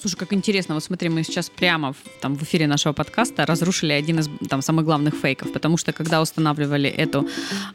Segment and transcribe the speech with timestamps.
[0.00, 0.74] Слушай, как интересно.
[0.74, 4.60] Вот смотри, мы сейчас прямо в, там, в эфире нашего подкаста разрушили один из там,
[4.60, 7.28] самых главных фейков, потому что когда устанавливали эту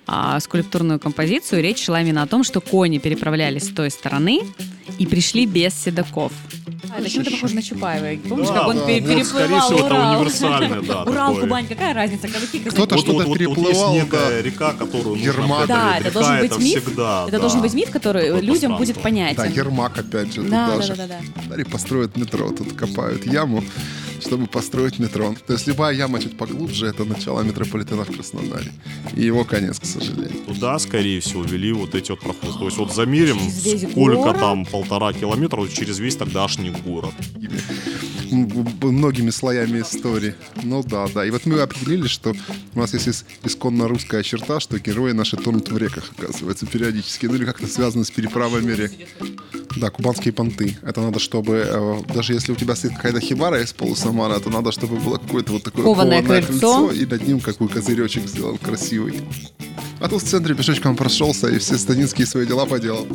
[0.05, 4.41] а, скульптурную композицию, речь шла именно о том, что кони переправлялись с той стороны
[4.99, 6.33] и пришли без седаков.
[6.99, 8.21] А, это чем-то похоже на Чапаева.
[8.27, 10.19] Помнишь, как он ну, переплывал скорее всего, это Урал?
[10.19, 11.35] универсальный, да, Урал.
[11.35, 12.27] Кубань, какая разница?
[12.27, 12.59] Казаки.
[12.59, 14.41] Кто-то что-то есть переплывал, некая да.
[14.41, 15.67] река, которую нужно Ермак.
[15.67, 16.87] Да, это должен быть миф.
[16.87, 19.37] Это должен быть миф, который людям будет понятен.
[19.37, 20.43] Да, Ермак опять же.
[20.43, 21.19] да, да, да.
[21.45, 22.49] Смотри, построят метро.
[22.51, 23.63] Тут копают яму,
[24.23, 25.35] чтобы построить метро.
[25.47, 28.71] То есть любая яма чуть поглубже, это начало метрополитена в Краснодаре.
[29.15, 30.39] И его конец, к сожалению.
[30.45, 32.53] Туда, скорее всего, вели вот эти вот проходы.
[32.59, 34.39] То есть вот замерим, сколько город?
[34.39, 37.13] там, полтора километра, вот через весь тогдашний город.
[38.31, 40.35] Многими слоями истории.
[40.63, 41.25] Ну да, да.
[41.25, 42.33] И вот мы определили, что
[42.75, 47.25] у нас есть ис- исконно русская черта, что герои наши тонут в реках, оказывается, периодически.
[47.25, 48.91] Ну или как-то связано с переправами рек.
[49.77, 50.77] Да, кубанские понты.
[50.81, 54.71] Это надо, чтобы, э, даже если у тебя стоит какая-то хибара из полусамана, то надо,
[54.71, 56.91] чтобы было какое-то вот такое Кованое крыльцо.
[56.91, 59.21] и над ним какой козыречек сделан красивый.
[59.99, 63.07] А тут в центре пешочком прошелся и все станинские свои дела поделал.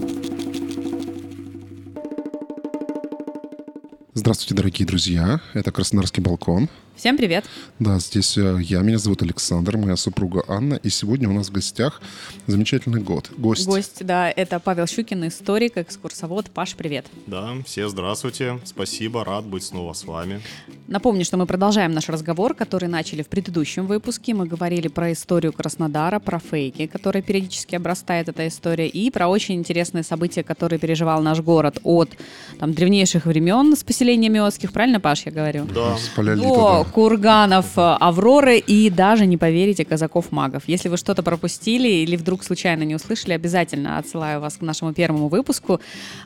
[4.16, 5.40] Здравствуйте, дорогие друзья.
[5.54, 6.68] Это Краснодарский балкон.
[6.96, 7.44] Всем привет.
[7.80, 11.52] Да, здесь э, я, меня зовут Александр, моя супруга Анна, и сегодня у нас в
[11.52, 12.00] гостях
[12.46, 13.30] замечательный год.
[13.36, 13.66] Гость.
[13.66, 16.50] Гость, да, это Павел Щукин, историк, экскурсовод.
[16.50, 17.06] Паш, привет.
[17.26, 20.40] Да, все здравствуйте, спасибо, рад быть снова с вами.
[20.86, 24.32] Напомню, что мы продолжаем наш разговор, который начали в предыдущем выпуске.
[24.32, 29.56] Мы говорили про историю Краснодара, про фейки, которые периодически обрастает эта история, и про очень
[29.56, 32.10] интересные события, которые переживал наш город от
[32.60, 34.72] там, древнейших времен с поселениями Миотских.
[34.72, 35.64] Правильно, Паш, я говорю?
[35.64, 36.83] Да, До да.
[36.92, 40.62] Курганов э, Авроры и даже, не поверите, казаков-магов.
[40.66, 45.28] Если вы что-то пропустили или вдруг случайно не услышали, обязательно отсылаю вас к нашему первому
[45.28, 45.80] выпуску.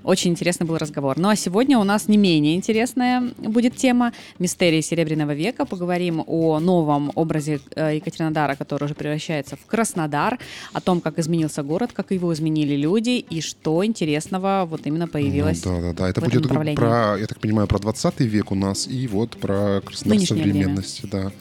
[0.05, 1.19] Очень интересный был разговор.
[1.19, 5.65] Ну а сегодня у нас не менее интересная будет тема «Мистерии Серебряного века».
[5.65, 10.39] Поговорим о новом образе э, Екатеринодара, который уже превращается в Краснодар,
[10.73, 15.65] о том, как изменился город, как его изменили люди и что интересного вот именно появилось
[15.65, 16.09] Ну, да, да, да.
[16.09, 20.19] Это будет про, я так понимаю, про 20 век у нас и вот про Краснодар
[20.53, 20.83] Нынешнее время.
[20.83, 21.33] современности, да.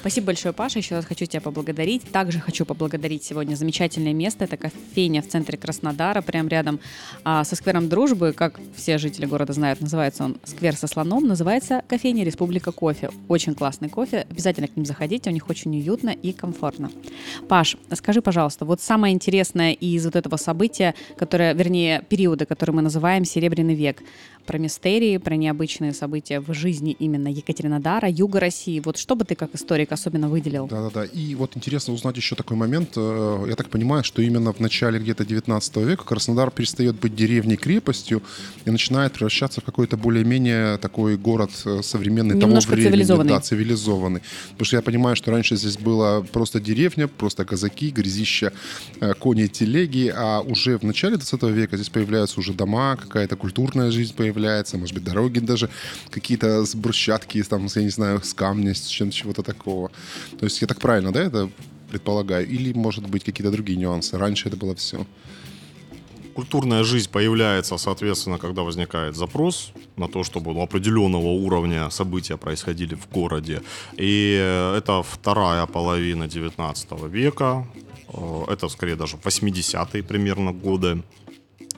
[0.00, 0.78] Спасибо большое, Паша.
[0.78, 2.02] Еще раз хочу тебя поблагодарить.
[2.12, 4.44] Также хочу поблагодарить сегодня замечательное место.
[4.44, 6.78] Это кофейня в центре Краснодара, прямо рядом
[7.24, 8.32] а, со сквером Дружбы.
[8.32, 11.26] Как все жители города знают, называется он сквер со слоном.
[11.26, 13.10] Называется кофейня Республика Кофе.
[13.28, 14.26] Очень классный кофе.
[14.30, 15.30] Обязательно к ним заходите.
[15.30, 16.90] У них очень уютно и комфортно.
[17.48, 22.82] Паш, скажи, пожалуйста, вот самое интересное из вот этого события, которое, вернее, периода, который мы
[22.82, 24.02] называем Серебряный век,
[24.46, 28.80] про мистерии, про необычные события в жизни именно Екатеринодара, юга России.
[28.80, 30.66] Вот что бы ты как историк особенно выделил?
[30.68, 31.04] Да-да-да.
[31.04, 32.90] И вот интересно узнать еще такой момент.
[32.96, 38.22] Э, Я так понимаю, что именно в начале где-то 19 века Краснодар перестает быть деревней-крепостью
[38.64, 42.90] и начинает превращаться в какой-то более-менее такой город э, современный Немножко того времени.
[42.92, 43.28] цивилизованный.
[43.32, 44.22] Да, цивилизованный.
[44.52, 48.52] Потому что я понимаю, что раньше здесь была просто деревня, просто казаки, грязища,
[49.00, 53.90] э, кони, телеги, а уже в начале 20 века здесь появляются уже дома, какая-то культурная
[53.90, 54.35] жизнь появляется,
[54.76, 55.68] может быть, дороги даже
[56.10, 59.90] какие-то с брусчатки, там, я не знаю, с камня, с чем-то чего-то такого.
[60.38, 61.50] То есть я так правильно, да, это
[61.90, 62.46] предполагаю?
[62.46, 64.18] Или, может быть, какие-то другие нюансы?
[64.18, 65.06] Раньше это было все.
[66.34, 72.94] Культурная жизнь появляется, соответственно, когда возникает запрос на то, чтобы ну, определенного уровня события происходили
[72.94, 73.62] в городе.
[73.96, 74.34] И
[74.76, 77.66] это вторая половина 19 века,
[78.08, 81.02] э, это скорее даже 80-е примерно годы.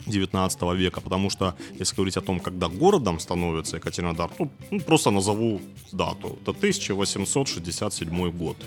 [0.07, 5.11] 19 века, потому что, если говорить о том, когда городом становится Екатеринодар, то ну, просто
[5.11, 5.61] назову
[5.91, 6.37] дату.
[6.41, 8.57] Это 1867 год.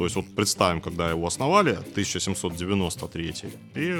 [0.00, 3.34] То есть вот представим, когда его основали, 1793,
[3.74, 3.94] и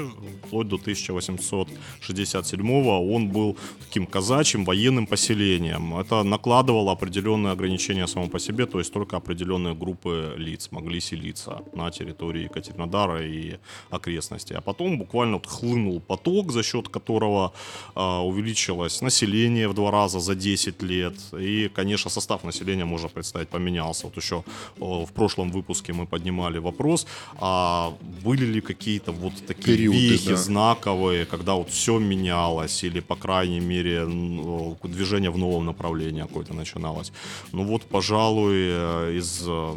[0.47, 5.95] вплоть до 1867 он был таким казачьим военным поселением.
[5.95, 11.61] Это накладывало определенные ограничения само по себе, то есть только определенные группы лиц могли селиться
[11.75, 13.59] на территории Екатеринодара и
[13.91, 14.55] окрестностей.
[14.57, 17.53] А потом буквально вот хлынул поток, за счет которого
[17.93, 21.13] а, увеличилось население в два раза за 10 лет.
[21.39, 24.07] И, конечно, состав населения, можно представить, поменялся.
[24.07, 24.43] Вот еще
[24.79, 27.07] о, в прошлом выпуске мы поднимали вопрос,
[27.39, 27.93] а
[28.23, 30.35] были ли какие-то вот такие Периоды, вехи да.
[30.35, 36.21] знаковые, когда вот все менялось, или, по крайней мере, н- о, движение в новом направлении
[36.21, 37.11] какое-то начиналось.
[37.51, 39.73] Ну вот, пожалуй, э, из э,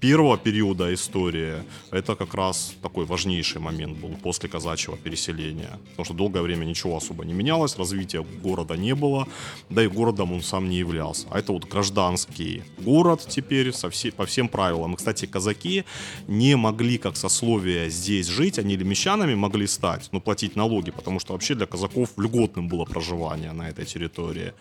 [0.00, 1.54] первого периода истории
[1.90, 5.78] это как раз такой важнейший момент был после казачьего переселения.
[5.90, 9.26] Потому что долгое время ничего особо не менялось, развития города не было,
[9.70, 11.26] да и городом он сам не являлся.
[11.30, 14.94] А это вот гражданский город теперь со все, по всем правилам.
[14.94, 15.84] И, кстати, кстати, казаки
[16.28, 21.20] не могли как сословие здесь жить, они или мещанами могли стать, но платить налоги, потому
[21.20, 24.52] что вообще для казаков льготным было проживание на этой территории.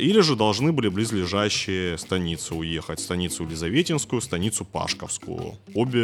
[0.00, 3.00] Или же должны были близлежащие станицы уехать.
[3.00, 5.54] Станицу Елизаветинскую, станицу Пашковскую.
[5.74, 6.00] Обе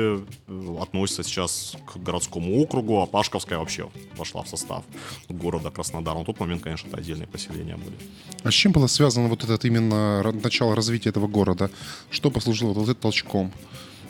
[0.49, 4.83] э, относятся сейчас к городскому округу, а Пашковская вообще вошла в состав
[5.29, 6.17] города Краснодар.
[6.17, 7.97] На тот момент, конечно, это отдельные поселения были.
[8.45, 11.71] А с чем было связано вот этот именно начало развития этого города?
[12.11, 13.53] Что послужило вот этим толчком?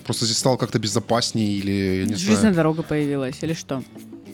[0.05, 2.55] Просто здесь стало как-то безопаснее или, я не Железная знаю...
[2.55, 3.83] дорога появилась или что?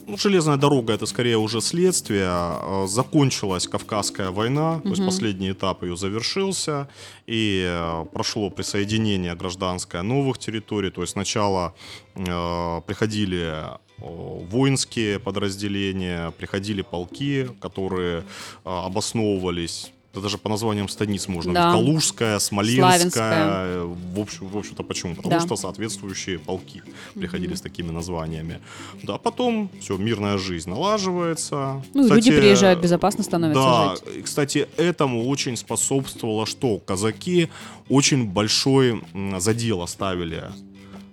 [0.09, 2.27] Ну, железная дорога это скорее уже следствие.
[2.27, 6.87] Э, Закончилась Кавказская война, то есть последний этап ее завершился,
[7.27, 10.89] и э, прошло присоединение гражданское новых территорий.
[10.89, 11.75] То есть сначала
[12.15, 18.23] э, приходили э, воинские подразделения, приходили полки, которые э,
[18.63, 19.91] обосновывались.
[20.11, 21.71] Это даже по названиям станиц можно Да.
[21.71, 23.09] Калужская, Смоленская.
[23.11, 23.83] Славянская.
[23.83, 25.15] В, общем, в общем-то, почему?
[25.15, 25.39] Потому Да.
[25.45, 26.81] что соответствующие полки
[27.13, 28.59] приходили с такими названиями.
[29.03, 31.83] Да, потом все, мирная жизнь налаживается.
[31.93, 34.17] Ну, и люди приезжают, безопасно становится да, жить.
[34.17, 37.49] и, кстати, этому очень способствовало, что казаки
[37.87, 39.03] очень большой
[39.37, 40.43] задел оставили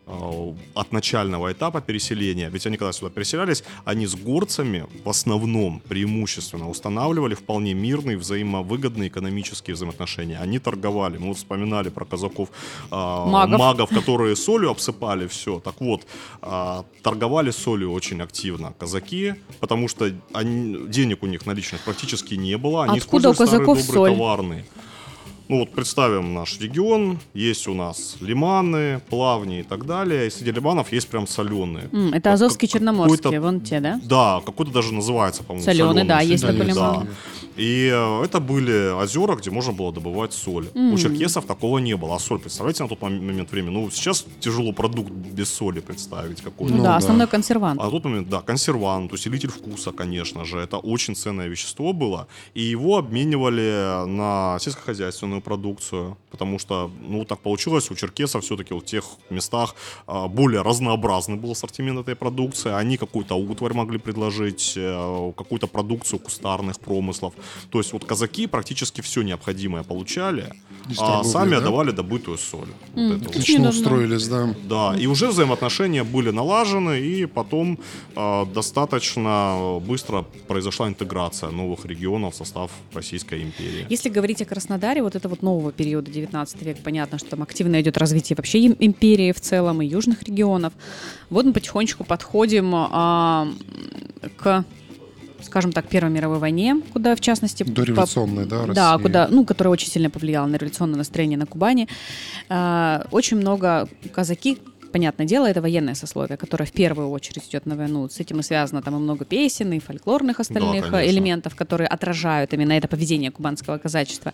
[0.06, 2.48] от начального этапа переселения.
[2.48, 9.08] Ведь они когда сюда переселялись, они с горцами в основном преимущественно устанавливали вполне мирные, взаимовыгодные
[9.08, 10.38] экономические взаимоотношения.
[10.38, 11.18] Они торговали.
[11.18, 12.50] Мы вот вспоминали про казаков
[12.90, 13.58] э, Магов.
[13.58, 15.58] магов, которые солью обсыпали все.
[15.60, 16.02] Так вот,
[16.40, 22.56] а, торговали солью очень активно казаки, потому что они- денег у них наличных практически не
[22.56, 22.84] было.
[22.84, 24.10] Они Откуда у казаков соль?
[24.12, 24.64] товарные.
[25.48, 30.26] Ну вот представим наш регион, есть у нас лиманы, плавни и так далее.
[30.26, 31.88] И среди лиманов есть прям соленые.
[31.92, 34.00] М, Это Как- Черноморские, какой-то- вон те, да?
[34.04, 36.72] Да, какой-то даже называется, по-моему, Солёный, да, есть да, такой да.
[36.72, 37.08] лиман.
[37.56, 40.66] И э, это были озера, где можно было добывать соль.
[40.74, 42.16] У черкесов такого не было.
[42.16, 43.72] А соль, представляете, на тот мом- момент времени?
[43.72, 46.72] Ну, сейчас тяжело продукт без соли представить какой-то.
[46.74, 46.96] Ну, Ну да, да.
[46.96, 47.80] основной консервант.
[47.80, 50.58] А на тот момент, да, консервант, усилитель вкуса, конечно же.
[50.58, 52.26] Это очень ценное вещество было.
[52.52, 56.16] И его обменивали на сельскохозяйственную продукцию.
[56.30, 59.74] Потому что, ну, так получилось, у черкесов все-таки в тех местах
[60.06, 62.72] а, более разнообразный был ассортимент этой продукции.
[62.72, 67.34] Они какую-то утварь могли предложить, э, какую-то продукцию кустарных промыслов.
[67.70, 70.52] То есть вот казаки практически все необходимое получали,
[70.98, 71.58] а сами да?
[71.58, 72.68] отдавали добытую соль.
[72.94, 73.28] Вот это вот.
[73.28, 73.80] Отлично нужно.
[73.80, 74.54] устроились, да.
[74.64, 77.78] Да, и уже взаимоотношения были налажены, и потом
[78.14, 83.86] э, достаточно быстро произошла интеграция новых регионов в состав Российской империи.
[83.88, 87.80] Если говорить о Краснодаре, вот это вот нового периода 19 век, понятно, что там активно
[87.80, 90.72] идет развитие вообще им- империи в целом и южных регионов.
[91.30, 93.48] Вот мы потихонечку подходим а,
[94.36, 94.64] к
[95.42, 97.62] скажем так, Первой мировой войне, куда, в частности...
[97.62, 98.98] по- Дореволюционная, да, Да, Россия.
[98.98, 101.88] куда, ну, которая очень сильно повлияла на революционное настроение на Кубани.
[102.48, 104.58] А, Очень много казаки
[104.92, 108.08] понятное дело, это военное сословие, которое в первую очередь идет на войну.
[108.08, 111.10] С этим и связано там и много песен, и фольклорных остальных конечно.
[111.10, 114.32] элементов, которые отражают именно это поведение кубанского казачества.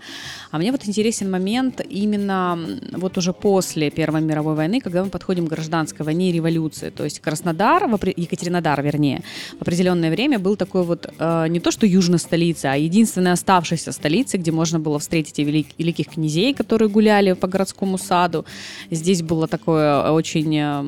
[0.51, 2.59] А мне вот интересен момент именно
[2.93, 6.91] вот уже после Первой мировой войны, когда мы подходим к гражданской войне и революции.
[6.91, 7.85] То есть Краснодар,
[8.17, 9.23] Екатеринодар, вернее,
[9.59, 13.93] в определенное время был такой вот э, не то что южная столица, а единственная оставшаяся
[13.93, 18.45] столица, где можно было встретить и велик- великих князей, которые гуляли по городскому саду.
[18.91, 20.85] Здесь было такое очень э,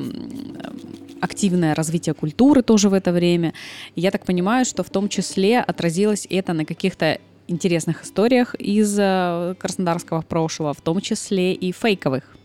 [1.21, 3.53] активное развитие культуры тоже в это время.
[3.95, 8.97] И я так понимаю, что в том числе отразилось это на каких-то интересных историях из
[8.99, 12.35] э, краснодарского прошлого, в том числе и фейковых.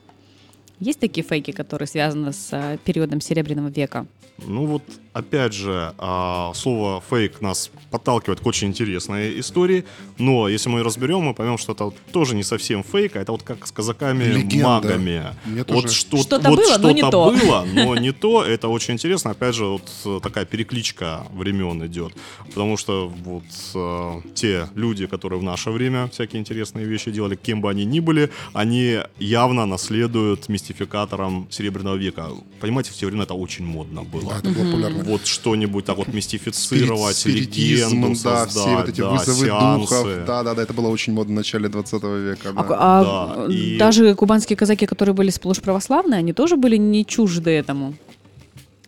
[0.80, 4.06] Есть такие фейки, которые связаны с э, периодом Серебряного века?
[4.46, 4.82] Ну вот,
[5.12, 9.84] опять же, а, слово фейк нас подталкивает к очень интересной истории,
[10.16, 13.32] но если мы ее разберем, мы поймем, что это тоже не совсем фейк, а это
[13.32, 15.34] вот как с казаками-магами.
[15.44, 17.30] Вот тоже- что, Что-то вот было, но не что-то то.
[17.38, 18.42] было, но не то.
[18.42, 19.32] Это очень интересно.
[19.32, 22.14] Опять же, вот э, такая перекличка времен идет.
[22.46, 23.44] Потому что вот
[23.74, 28.00] э, те люди, которые в наше время всякие интересные вещи делали, кем бы они ни
[28.00, 32.28] были, они явно наследуют мистификаторам Серебряного века.
[32.60, 34.30] Понимаете, в те времена это очень модно было.
[34.30, 35.04] Да, это было популярно.
[35.04, 39.80] Вот что-нибудь так вот мистифицировать, Спиритизм, легенду да, создать, все вот эти да, вызовы сеансы.
[39.94, 40.06] духов.
[40.26, 42.52] Да, да, да, это было очень модно в начале 20 века.
[42.56, 42.76] А, да.
[42.78, 43.04] а,
[43.46, 47.50] Да, э, и- даже кубанские казаки, которые были сплошь православные, они тоже были не чужды
[47.50, 47.94] этому.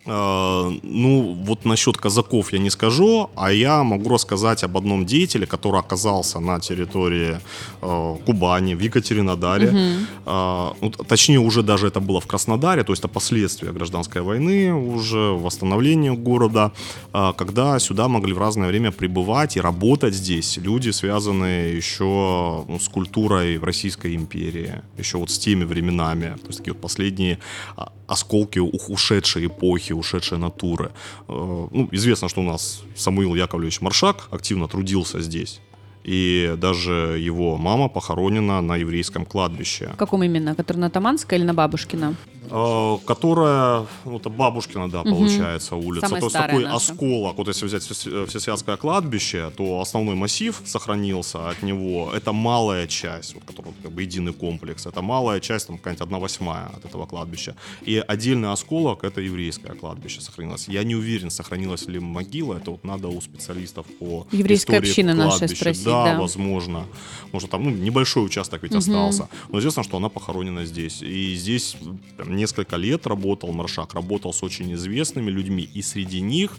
[0.05, 5.45] Э, ну, вот насчет казаков я не скажу, а я могу рассказать об одном деятеле,
[5.45, 7.37] который оказался на территории
[7.81, 9.69] э, Кубани, в Екатеринодаре.
[9.69, 9.77] Угу.
[10.25, 14.73] Э, ну, точнее, уже даже это было в Краснодаре, то есть это последствия гражданской войны,
[14.73, 16.71] уже восстановление города,
[17.13, 22.79] э, когда сюда могли в разное время прибывать и работать здесь люди, связанные еще ну,
[22.79, 27.39] с культурой Российской империи, еще вот с теми временами, то есть такие вот последние
[27.77, 30.91] а, осколки ушедшей эпохи, ушедшей натуры.
[31.27, 35.61] Э, ну, известно, что у нас Самуил Яковлевич Маршак активно трудился здесь.
[36.03, 39.89] И даже его мама похоронена на еврейском кладбище.
[39.93, 40.53] В каком именно?
[40.53, 42.15] Который на Таманской или на Бабушкина?
[42.49, 45.09] Э, которая, ну, это Бабушкина, да, угу.
[45.09, 46.07] получается, улица.
[46.07, 46.75] Самая то есть такой наша.
[46.75, 52.11] осколок, вот если взять Всесвятское кладбище, то основной массив сохранился от него.
[52.13, 54.85] Это малая часть, вот, который как бы единый комплекс.
[54.85, 57.55] Это малая часть, там какая-нибудь одна восьмая от этого кладбища.
[57.81, 60.67] И отдельный осколок, это еврейское кладбище сохранилось.
[60.67, 65.47] Я не уверен, сохранилась ли могила, это вот надо у специалистов по Еврейская община наша
[65.47, 66.85] спросить, да, да, возможно.
[67.31, 68.79] Может, там ну, небольшой участок ведь угу.
[68.79, 69.29] остался.
[69.49, 71.01] Но известно, что она похоронена здесь.
[71.01, 71.75] И здесь
[72.17, 75.69] там, несколько лет работал Маршак, работал с очень известными людьми.
[75.73, 76.57] И среди них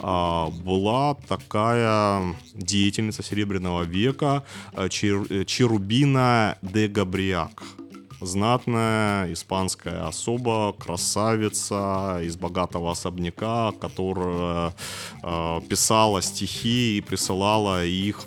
[0.00, 7.62] а, была такая деятельница Серебряного века а, Чер, Черубина де Габриак
[8.20, 14.74] знатная испанская особа, красавица из богатого особняка, которая
[15.22, 18.26] э, писала стихи и присылала их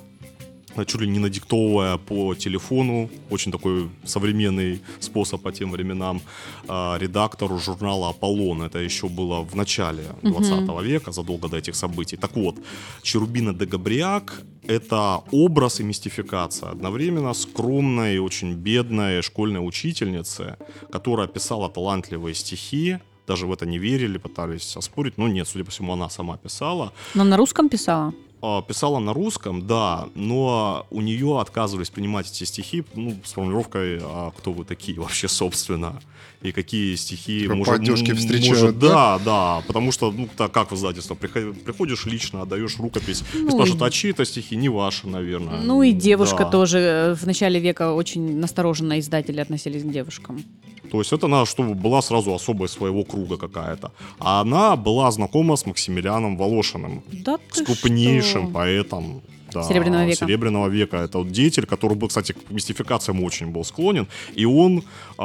[0.76, 6.20] чуть ли не надиктовывая по телефону, очень такой современный способ по тем временам,
[6.68, 8.62] а, редактору журнала «Аполлон».
[8.62, 10.80] Это еще было в начале 20 угу.
[10.80, 12.16] века, задолго до этих событий.
[12.16, 12.56] Так вот,
[13.02, 16.70] Черубина де Габриак— это образ и мистификация.
[16.70, 20.56] Одновременно скромной, очень бедной школьной учительницы,
[20.92, 25.70] которая писала талантливые стихи, даже в это не верили, пытались оспорить, но нет, судя по
[25.70, 26.92] всему, она сама писала.
[27.14, 28.12] Но на русском писала?
[28.42, 33.98] А, писала на русском, да, но у нее отказывались принимать эти стихи, ну, с формулировкой,
[34.02, 36.00] а кто вы такие вообще, собственно,
[36.40, 38.88] и какие стихи как может, поддержки встречают, может, да?
[38.88, 43.50] Да, да, потому что, ну, так как в издательство, приходишь лично, отдаешь рукопись, ну, и
[43.50, 45.60] спрашивают, а чьи это стихи, не ваши, наверное.
[45.60, 46.50] Ну и девушка да.
[46.50, 50.42] тоже, э, в начале века очень настороженно издатели относились к девушкам.
[50.90, 53.92] То есть это надо, чтобы была сразу особая своего круга какая-то.
[54.18, 57.02] А она была знакома с Максимилианом Волошиным.
[57.12, 58.46] Да с крупнейшим что?
[58.46, 59.22] поэтом
[59.52, 60.26] да, Серебряного века.
[60.26, 60.96] Серебряного века.
[60.98, 64.06] Это вот деятель, который был, кстати, к мистификациям очень был склонен.
[64.34, 65.22] И он, э,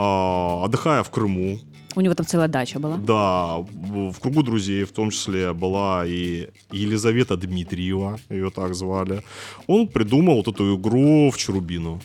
[0.63, 1.59] отдыхая в Крыму,
[1.97, 2.97] у него там целая дача была.
[2.97, 9.23] Да, в кругу друзей в том числе была и Елизавета Дмитриева, ее так звали.
[9.67, 12.01] Он придумал вот эту игру в Чарубину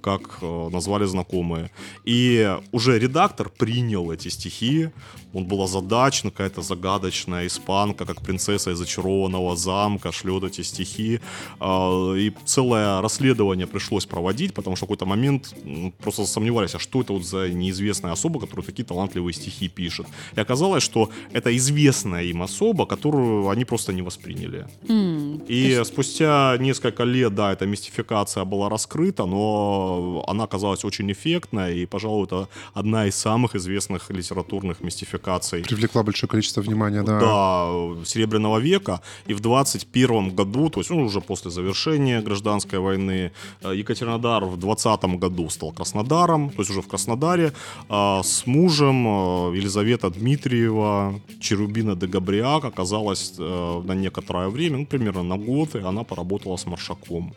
[0.00, 1.70] как э, назвали знакомые.
[2.04, 4.90] И уже редактор принял эти стихи,
[5.36, 11.20] он был озадачен, какая-то загадочная испанка, как принцесса из очарованного замка, шлет эти стихи.
[11.60, 15.54] Э, и целое расследование пришлось проводить, потому что в какой-то момент
[15.98, 20.06] просто сомневались, а что это вот за неизвестная особа, которая такие талантливые стихи пишет.
[20.36, 24.66] И оказалось, что это известная им особа, которую они просто не восприняли.
[24.88, 25.92] Mm, и есть...
[25.92, 32.24] спустя несколько лет, да, эта мистификация была раскрыта, но она оказалась очень эффектная, и, пожалуй,
[32.24, 35.25] это одна из самых известных литературных мистификаций.
[35.62, 37.20] Привлекла большое количество внимания, да.
[37.20, 39.00] Да, Серебряного века.
[39.26, 44.56] И в 21 году, то есть ну, уже после завершения гражданской войны, э, Екатеринодар в
[44.56, 47.52] 20 году стал Краснодаром, то есть уже в Краснодаре,
[47.88, 54.86] а с мужем э, Елизавета Дмитриева, Черубина де Габриак оказалась э, на некоторое время, ну,
[54.86, 57.34] примерно на год, и она поработала с Маршаком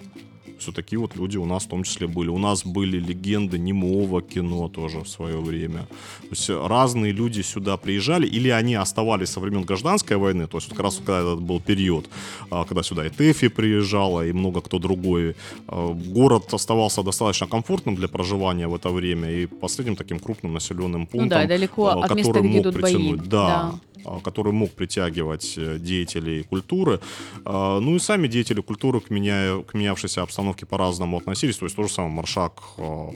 [0.59, 2.29] все такие вот люди у нас в том числе были.
[2.29, 5.79] У нас были легенды немого кино тоже в свое время.
[6.21, 10.69] То есть разные люди сюда приезжали, или они оставались со времен гражданской войны, то есть
[10.69, 12.09] вот как раз когда этот был период,
[12.51, 15.35] а, когда сюда и Тэфи приезжала, и много кто другой.
[15.67, 21.07] А, город оставался достаточно комфортным для проживания в это время, и последним таким крупным населенным
[21.07, 23.19] пунктом, ну да, далеко а, от места, идут притянуть.
[23.19, 23.29] Бои.
[23.29, 23.79] Да, да
[24.23, 26.99] который мог притягивать э, деятелей культуры.
[27.45, 31.57] Ну и сами деятели культуры к, меня, к менявшейся обстановке по-разному относились.
[31.57, 32.53] То есть тот же самый Маршак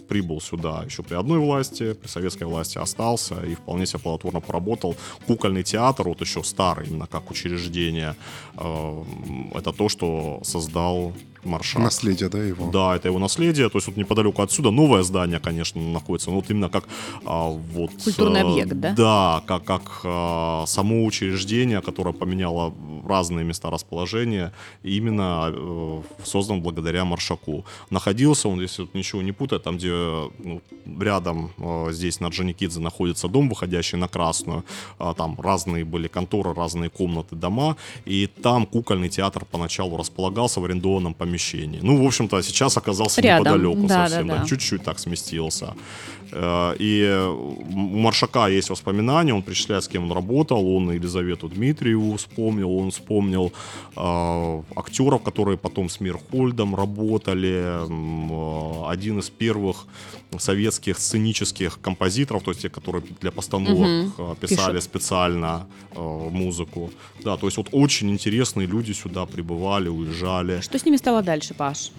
[0.08, 4.96] прибыл сюда еще при одной власти, при советской власти остался и вполне себе плодотворно поработал.
[5.28, 8.16] Кукольный театр, вот еще старый, именно как учреждение,
[8.56, 11.14] это то, что создал
[11.46, 11.82] Маршак.
[11.82, 12.72] Наследие, да, его?
[12.72, 13.70] Да, это его наследие.
[13.70, 16.30] То есть вот неподалеку отсюда новое здание, конечно, находится.
[16.30, 16.86] Но вот именно как
[17.26, 17.92] а, вот...
[18.04, 18.94] Культурный а, объект, да?
[18.94, 22.74] Да, как, как а, само учреждение, которое поменяло
[23.06, 27.66] разные места расположения, именно а, создан благодаря Маршаку.
[27.90, 30.62] Находился он, если вот ничего не путать, там, где ну,
[31.00, 34.64] рядом а, здесь на Джаникидзе находится дом, выходящий на Красную.
[35.00, 37.76] А, там разные были конторы, разные комнаты, дома.
[38.06, 41.33] И там кукольный театр поначалу располагался в арендованном помещении.
[41.82, 43.46] Ну, в общем-то, сейчас оказался Рядом.
[43.46, 44.46] неподалеку Да, совсем, да, да.
[44.46, 45.74] чуть-чуть так сместился.
[46.32, 52.16] Э, И у Маршака есть воспоминания, он причисляет, с кем он работал, он Елизавету Дмитриеву
[52.18, 53.52] вспомнил, он вспомнил
[53.96, 59.86] э, актеров, которые потом с Мирхольдом работали, э, один из первых
[60.40, 64.84] советских сценических композиторов, то есть те, которые для постановок э, писали Пишут.
[64.84, 66.92] специально э, музыку.
[67.24, 70.62] Да, то есть вот очень интересные люди сюда прибывали, уезжали.
[70.62, 71.92] Что с ними стало дальше, Паш?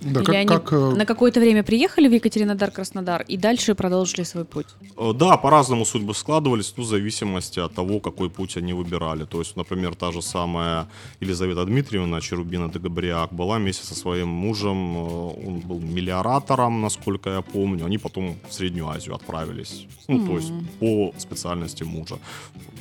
[0.00, 3.74] Да, Или как, они как, э, на какое-то время приехали в Екатеринодар, Краснодар и дальше
[3.74, 4.66] продолжили свой путь?
[4.96, 9.24] Э, Да, по-разному судьбы складывались, ну, в зависимости от того, какой путь они выбирали.
[9.24, 10.86] То есть, например, та же самая
[11.20, 17.30] Елизавета Дмитриевна Черубина де Габриак была вместе со своим мужем, э, он был миллиоратором, насколько
[17.30, 17.84] я помню.
[17.84, 22.16] Они потом в Среднюю Азию отправились, ну, то есть по специальности мужа.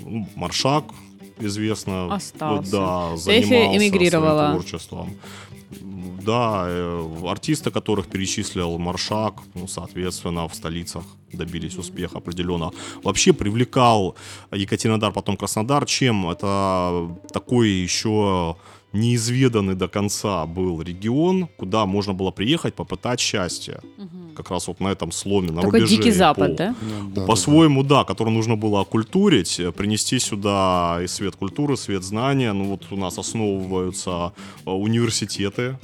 [0.06, 0.86] Ну, Маршак,
[1.40, 2.72] известно, Остался.
[2.72, 4.38] да, занимался эмигрировала.
[4.38, 5.10] своим творчеством.
[5.72, 12.74] Да, э, артисты, которых перечислил Маршак, ну, соответственно, в столицах добились успеха определенного.
[13.04, 14.16] Вообще привлекал
[14.52, 18.56] Екатеринодар, потом Краснодар, чем это такой еще
[18.94, 23.82] неизведанный до конца был регион, куда можно было приехать, попытать счастье.
[24.36, 26.76] Как раз вот на этом сломе, на Такой рубеже дикий запад, да?
[26.82, 31.76] ну, да, да, По-своему, да, который нужно было окультурить, э, принести сюда и свет культуры,
[31.76, 32.54] свет знания.
[32.54, 34.32] Ну вот у нас основываются
[34.66, 35.78] э, университеты.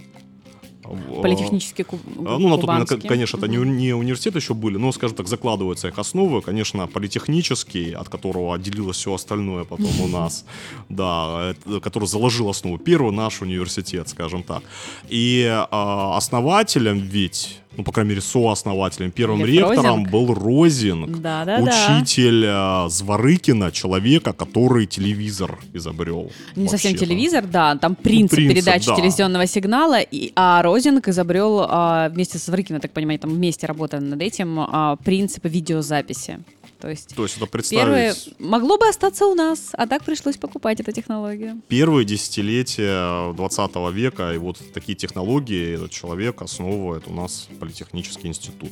[0.89, 4.91] Э, Политехнический ку- а, Ну, на тот момент, конечно, это не, университеты еще были, но,
[4.91, 6.41] скажем так, закладываются их основы.
[6.41, 10.45] Конечно, политехнический, от которого отделилось все остальное потом у нас,
[10.89, 12.77] да, который заложил основу.
[12.77, 14.63] Первый наш университет, скажем так.
[15.09, 20.09] И а, основателем ведь, ну, по крайней мере, сооснователем, первым Лев ректором Розинг.
[20.09, 21.17] был Розинг.
[21.19, 21.63] Да-да-да.
[21.63, 26.31] Учитель а, Зворыкина, человека, который телевизор изобрел.
[26.55, 28.95] Не совсем телевизор, да, там принцип, принцип, передачи да.
[28.95, 34.01] телевизионного сигнала, и, а Розинг изобрел а, вместе со Сварыкиным, так понимаю, там вместе работали
[34.01, 36.39] над этим, а, принципы видеозаписи.
[36.79, 38.39] То есть То есть это первое представить...
[38.39, 41.61] могло бы остаться у нас, а так пришлось покупать эту технологию.
[41.67, 48.71] первые десятилетия 20 века, и вот такие технологии этот человек основывает у нас политехнический институт.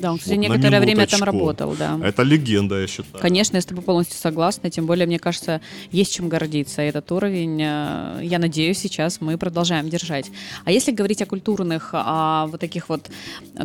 [0.00, 1.98] Да, он, кстати, Вот некоторое время там работал, да.
[2.02, 3.20] Это легенда, я считаю.
[3.20, 6.82] Конечно, я с тобой полностью согласна, тем более, мне кажется, есть чем гордиться.
[6.82, 10.30] Этот уровень, э, я надеюсь, сейчас мы продолжаем держать.
[10.64, 13.10] А если говорить о культурных, о вот таких вот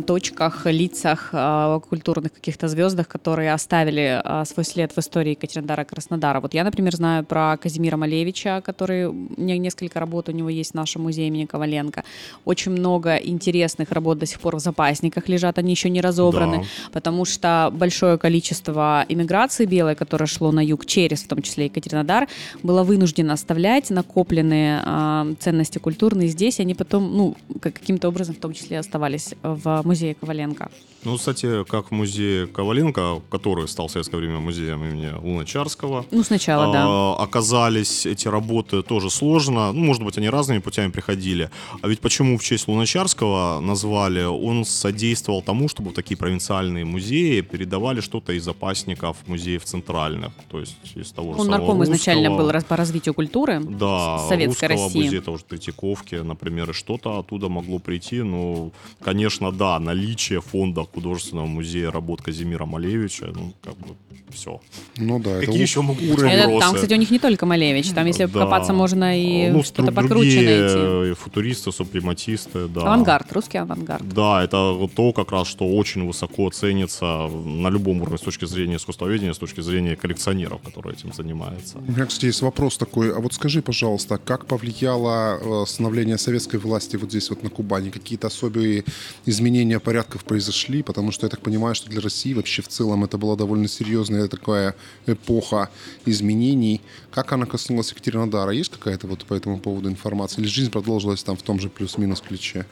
[0.06, 5.86] точках, лицах, о культурных каких-то звездах, которые оставили а, свой след в истории Екатеринодара и
[5.86, 6.40] Краснодара.
[6.40, 11.02] Вот я, например, знаю про Казимира Малевича, который, несколько работ у него есть в нашем
[11.02, 12.04] музее имени Коваленко.
[12.44, 16.62] Очень много интересных работ до сих пор в запасниках лежат, они еще не разобраны, Да.
[16.92, 22.28] потому что большое количество иммиграции белой, которое шло на юг через, в том числе Екатеринодар,
[22.62, 28.34] было вынуждено оставлять накопленные а, ценности культурные здесь, и они потом, ну, как- каким-то образом
[28.34, 30.70] в том числе оставались в музее Коваленко.
[31.04, 36.24] Ну, кстати, как в музее Коваленко, который стал в советское время музеем имени Луначарского, Ну,
[36.24, 36.84] сначала, да.
[36.84, 39.72] а, оказались эти работы тоже сложно.
[39.72, 41.50] Ну, может быть, они разными путями приходили.
[41.80, 44.24] А ведь почему в честь Луначарского назвали?
[44.24, 50.30] Он содействовал тому, чтобы такие провинциальные музеи передавали что-то из запасников музеев центральных.
[50.48, 52.44] То есть из того же Он самого нарком изначально русского.
[52.44, 55.02] был раз- по развитию культуры Да, Советской русского России.
[55.04, 58.22] музея того же Третьяковки, например, и что-то оттуда могло прийти.
[58.22, 58.70] Ну,
[59.02, 63.88] конечно, да, наличие фонда художественного музея работ Казимира Малевича, ну, как бы,
[64.30, 64.60] все.
[64.98, 67.18] Ну да, это Какие у- еще могут быть уровень- Это, там, кстати, у них не
[67.18, 68.40] только Малевич, там, если Да.
[68.44, 70.60] копаться, можно и Ну, что-то покруче другие,
[71.02, 71.14] найти.
[71.20, 72.82] футуристы, супрематисты, да.
[72.82, 74.08] Авангард, русский авангард.
[74.08, 78.76] Да, это то, как раз, что очень высоко ценится на любом уровне с точки зрения
[78.76, 81.78] искусствоведения, с точки зрения коллекционеров, которые этим занимаются.
[81.78, 83.14] У меня, кстати, есть вопрос такой.
[83.14, 87.90] А вот скажи, пожалуйста, как повлияло э, становление советской власти вот здесь вот на Кубани?
[87.90, 88.84] Какие-то особые
[89.26, 90.82] изменения порядков произошли?
[90.82, 94.28] Потому что я так понимаю, что для России вообще в целом это была довольно серьезная
[94.28, 94.74] такая
[95.06, 95.70] эпоха
[96.04, 96.80] изменений.
[97.10, 98.52] Как она коснулась Екатеринодара?
[98.52, 100.42] Есть какая-то вот по этому поводу информация?
[100.42, 102.66] Или жизнь продолжилась там в том же плюс-минус ключе?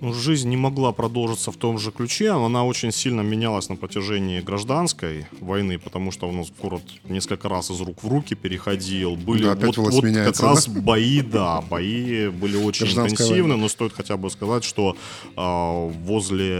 [0.00, 2.30] Ну, жизнь не могла продолжиться в том же ключе.
[2.30, 7.70] Она очень сильно менялась на протяжении гражданской войны, потому что у нас город несколько раз
[7.70, 9.16] из рук в руки переходил.
[9.16, 10.80] Были Да, вот, вот меняется, как раз да?
[10.80, 13.62] бои, да, бои были очень Гражданская интенсивны, война.
[13.62, 14.96] но стоит хотя бы сказать, что
[15.36, 16.54] а, возле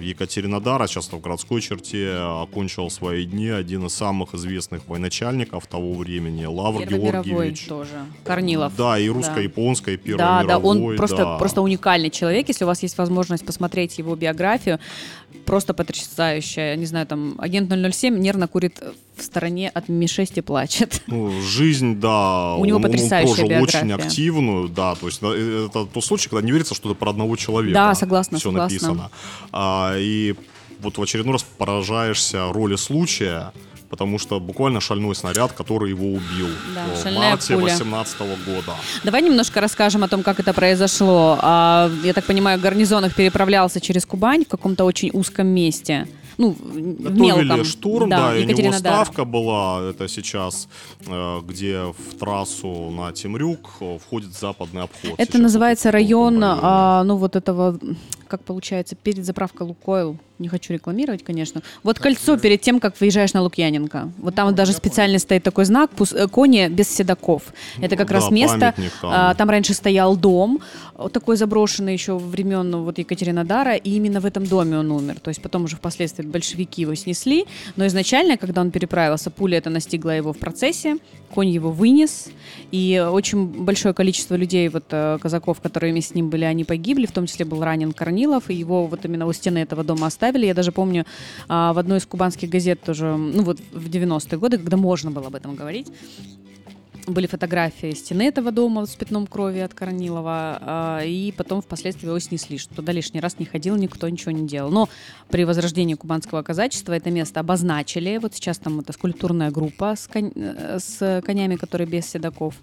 [0.00, 6.44] Екатеринодара, часто в городской черте, окончил свои дни один из самых известных военачальников того времени,
[6.44, 7.66] Лавр Первый Георгиевич.
[7.66, 7.90] тоже.
[8.24, 8.74] Корнилов.
[8.76, 10.78] Да, и русско-японской, и Первой Да, да, мировой.
[10.90, 11.38] он просто, да.
[11.38, 12.48] просто уникальный человек.
[12.48, 14.78] Если у вас есть возможность посмотреть его биографию,
[15.44, 16.76] просто потрясающая.
[16.76, 18.80] Не знаю, там, агент 007 нервно курит
[19.16, 21.02] в стороне от Ми-6 и плачет.
[21.06, 23.80] Ну, жизнь, да, У него он, он потрясающая прожил биография.
[23.80, 27.10] очень активную, да, то есть э, это тот случай, когда не верится, что это про
[27.10, 27.74] одного человека.
[27.74, 28.74] Да, согласна, Все согласна.
[28.74, 29.10] написано.
[29.52, 30.34] А, и
[30.80, 33.52] вот в очередной раз поражаешься роли случая,
[33.92, 37.64] потому что буквально шальной снаряд, который его убил Да, в марте пуля.
[37.74, 38.72] 18 года.
[39.04, 41.38] Давай немножко расскажем о том, как это произошло.
[41.42, 46.08] А, Я так понимаю, гарнизон их переправлялся через Кубань в каком-то очень узком месте.
[46.38, 47.64] Ну, Готовили мелком.
[47.64, 50.68] штурм, да, и у него ставка была, это сейчас,
[51.06, 55.12] э, где в трассу на Темрюк э, входит западный обход.
[55.18, 57.78] Это называется район, а, ну вот этого,
[58.32, 60.16] как получается, перед заправкой Лукойл.
[60.38, 61.60] Не хочу рекламировать, конечно.
[61.84, 64.10] Вот кольцо перед тем, как выезжаешь на Лукьяненко.
[64.18, 67.42] Вот там даже специально стоит такой знак э, «Кони без седаков».
[67.80, 68.58] Это как Да, раз место.
[68.74, 69.10] памятник там.
[69.12, 70.60] а, Там раньше стоял дом,
[70.96, 75.20] вот такой заброшенный еще времен ну, вот Екатеринодара, и именно в этом доме он умер.
[75.20, 77.44] То есть потом уже впоследствии большевики его снесли,
[77.76, 80.96] но изначально, когда он переправился, пуля это настигла его в процессе,
[81.34, 82.28] конь его вынес,
[82.72, 87.06] и очень большое количество людей, вот э, казаков, которые вместе с ним были, они погибли,
[87.06, 90.46] в том числе был ранен Корнилов, и его вот именно у стены этого дома оставили.
[90.46, 91.06] Я даже помню
[91.48, 95.26] а, в одной из кубанских газет тоже, ну вот в 90-е годы, когда можно было
[95.26, 95.88] об этом говорить,
[97.06, 102.18] были фотографии стены этого дома с пятном крови от Корнилова, а, и потом впоследствии его
[102.18, 104.70] снесли, что туда лишний раз не ходил, никто ничего не делал.
[104.70, 104.88] Но
[105.30, 108.18] при возрождении кубанского казачества это место обозначили.
[108.18, 112.54] Вот сейчас там это скульптурная группа с, кон- э, с конями, которые без седаков.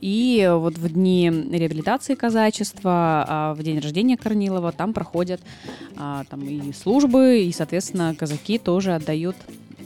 [0.00, 5.40] И вот в дни реабилитации казачества, а в день рождения Корнилова там проходят
[5.96, 9.36] а, там и службы, и, соответственно, казаки тоже отдают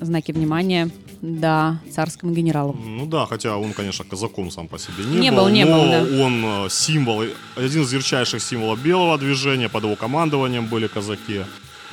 [0.00, 0.90] знаки внимания,
[1.22, 2.76] да, царскому генералу.
[2.84, 5.72] Ну да, хотя он, конечно, казаком сам по себе не, Не был, был, не но
[5.76, 6.24] был, да.
[6.24, 7.22] он э, символ,
[7.56, 11.40] один из ярчайших символов белого движения, под его командованием были казаки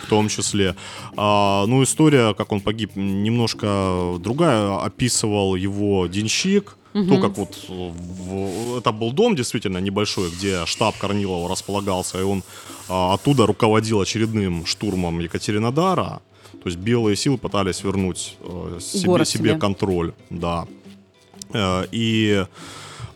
[0.03, 0.75] в том числе.
[1.15, 4.83] А, ну, история, как он погиб, немножко другая.
[4.83, 11.49] Описывал его денщик, то, как вот в- это был дом действительно небольшой, где штаб Корнилова
[11.49, 12.43] располагался, и он
[12.89, 16.21] а, оттуда руководил очередным штурмом Екатеринодара.
[16.61, 19.59] То есть белые силы пытались вернуть э, себе, Город себе себе.
[19.59, 20.67] контроль, да.
[21.51, 22.45] Э, И э,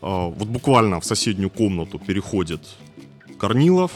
[0.01, 2.61] вот буквально в соседнюю комнату переходит
[3.39, 3.91] Корнилов,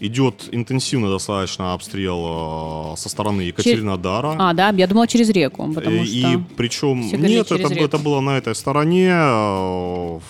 [0.00, 4.36] идет интенсивный достаточно обстрел э, со стороны Екатеринодара.
[4.38, 6.14] А, да, я думала через реку, потому Э, что...
[6.16, 7.84] И причем нет, через это, реку.
[7.84, 10.20] это было на этой стороне э,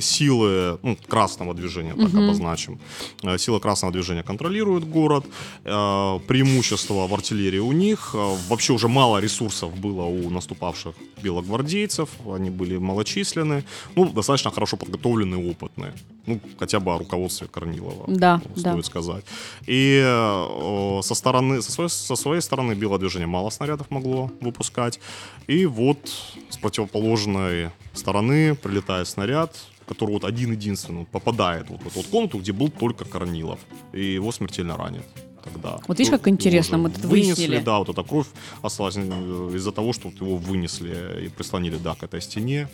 [0.00, 2.24] силы ну, красного движения, так Мгм.
[2.24, 2.78] обозначим.
[3.38, 5.24] Сила красного движения контролирует город.
[5.64, 8.14] Преимущество в артиллерии у них.
[8.48, 12.08] Вообще уже мало ресурсов было у наступавших белогвардейцев.
[12.26, 13.64] Они были малочисленны.
[13.96, 15.92] Ну, достаточно хорошо подготовленные опытные.
[16.26, 18.82] Ну, хотя бы о руководстве Корнилова Да, стоит да.
[18.82, 19.24] сказать.
[19.66, 25.00] И э, со стороны, со своей, со своей стороны белое движение мало снарядов могло выпускать.
[25.46, 25.98] И вот
[26.48, 29.54] с противоположной стороны прилетает снаряд,
[29.86, 33.60] который вот один-единственный попадает вот в эту вот комнату, где был только Корнилов.
[33.92, 35.04] И его смертельно ранит.
[35.44, 35.78] Тогда.
[35.86, 37.58] Вот видишь, как интересно, мы тут вынесли, выяснили.
[37.62, 38.26] да, вот эта кровь
[38.62, 42.66] осталась из-за того, что вот его вынесли и прислонили, да, к этой стене.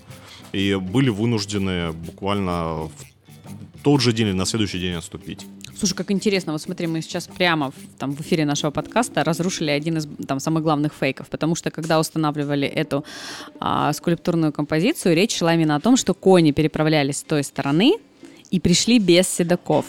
[0.53, 2.93] И были вынуждены буквально в
[3.83, 5.47] тот же день или на следующий день отступить.
[5.79, 9.71] Слушай, как интересно, вот смотри, мы сейчас прямо в, там, в эфире нашего подкаста разрушили
[9.71, 13.05] один из там, самых главных фейков, потому что когда устанавливали эту
[13.61, 17.95] а, скульптурную композицию, речь шла именно о том, что кони переправлялись с той стороны
[18.51, 19.87] и пришли без седаков.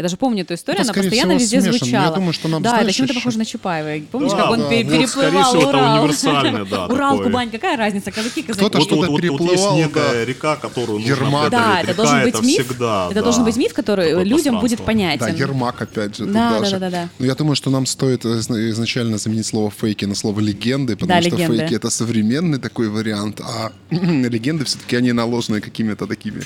[0.00, 1.78] Я даже помню эту историю, Это, она постоянно всего, везде смешано.
[1.78, 2.04] звучала.
[2.06, 4.04] Я думаю, что нам, да, знаешь, это чем-то еще- похоже на Чапаева.
[4.10, 6.00] Помнишь, Да, как он да, вот, скорее переплывал это Урал?
[6.02, 7.22] универсальный, да, Урал.
[7.22, 8.10] Кубань, какая разница?
[8.10, 8.58] Казаки, казаки.
[8.64, 10.24] Кто-то Вот, что-то вот, вот, вот есть переплывал, некая да.
[10.24, 11.50] река, которую нужно Ермак.
[11.50, 12.66] Да, это должен быть миф.
[12.66, 13.22] всегда, это да.
[13.22, 15.18] должен быть миф, который людям будет понятен.
[15.26, 16.24] Да, Ермак, опять же.
[16.24, 17.08] Да, да, да, да, да.
[17.18, 21.20] Но я думаю, что нам стоит изна- изначально заменить слово фейки на слово легенды, потому
[21.20, 26.40] что фейки это современный такой вариант, а легенды все-таки они наложены какими-то такими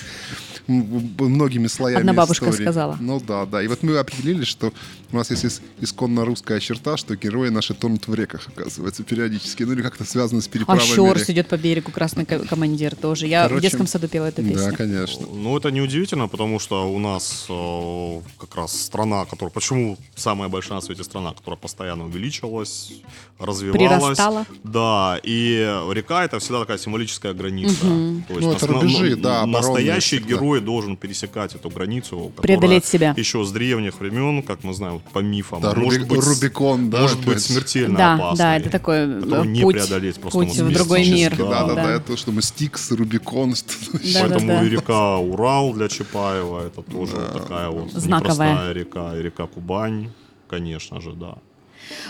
[0.67, 2.65] многими слоями Одна бабушка истории.
[2.65, 2.97] сказала.
[3.01, 3.63] Ну да, да.
[3.63, 4.73] И вот мы определили, что
[5.13, 9.63] у нас есть ис- исконно русская черта, что герои наши тонут в реках, оказывается, периодически.
[9.65, 10.85] Ну или как-то связано с А переправами.
[10.87, 11.31] Щорс рек.
[11.31, 13.27] идет по берегу, красный ко- командир тоже.
[13.27, 14.71] Я в Короче, детском саду пела эту песню.
[14.71, 15.27] Да, конечно.
[15.27, 19.53] Ну, это неудивительно, потому что у нас э, как раз страна, которая...
[19.53, 22.93] Почему самая большая на свете страна, которая постоянно увеличивалась,
[23.39, 23.79] развивалась.
[23.79, 24.47] Прирастала.
[24.65, 25.59] Да, и
[25.93, 27.81] река— это всегда такая символическая граница.
[27.83, 30.37] То Ну, это рубежи, да, оборонные Настоящий всегда.
[30.55, 32.33] Герой должен пересекать эту границу.
[32.37, 33.15] Преодолеть себя.
[33.17, 35.61] Еще с древних времен, как мы знаем, по мифам.
[35.61, 38.39] Да, может Руби- быть, Рубикон, да, Может быть смертельно Да, опасный.
[38.39, 41.37] да, это такой э, не путь, преодолеть просто путь в другой мир.
[41.37, 41.75] Да, да, Да.
[41.75, 43.55] да, это что мы Стикс, Рубикон,
[43.93, 44.69] Да, Поэтому да, да.
[44.69, 48.51] река Урал для Чапаева это тоже вот такая вот Знаковая.
[48.53, 49.19] непростая река.
[49.19, 50.11] И река Кубань,
[50.49, 51.35] конечно же, да.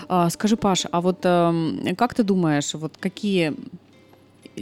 [0.09, 3.55] А, скажи, Паш, а вот эм, как ты думаешь, вот какие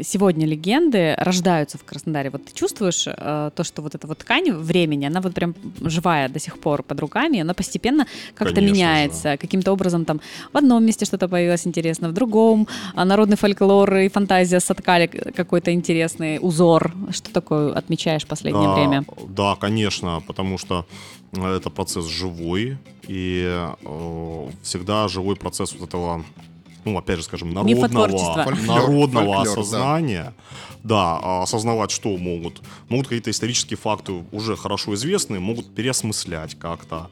[0.00, 2.30] сегодня легенды рождаются в Краснодаре?
[2.30, 6.28] Вот ты чувствуешь э, то, что вот эта вот ткань времени, она вот прям живая
[6.28, 10.20] до сих пор под руками, она постепенно как-то меняется, каким-то образом там
[10.52, 15.72] в одном месте что-то появилось интересно, в другом а народный фольклор и фантазия соткали какой-то
[15.72, 16.92] интересный узор.
[17.10, 19.04] Что такое отмечаешь в последнее Да, время?
[19.28, 20.86] Да, конечно, потому что
[21.32, 22.78] э, это процесс живой,
[23.08, 26.24] и э, всегда живой процесс вот этого,
[26.84, 29.42] ну, опять же, скажем, народного, народного фольклор, да.
[29.42, 30.34] осознания.
[30.82, 32.60] Да, а осознавать, что могут.
[32.88, 37.08] Могут какие-то исторические факты уже хорошо известные, могут переосмыслять как-то.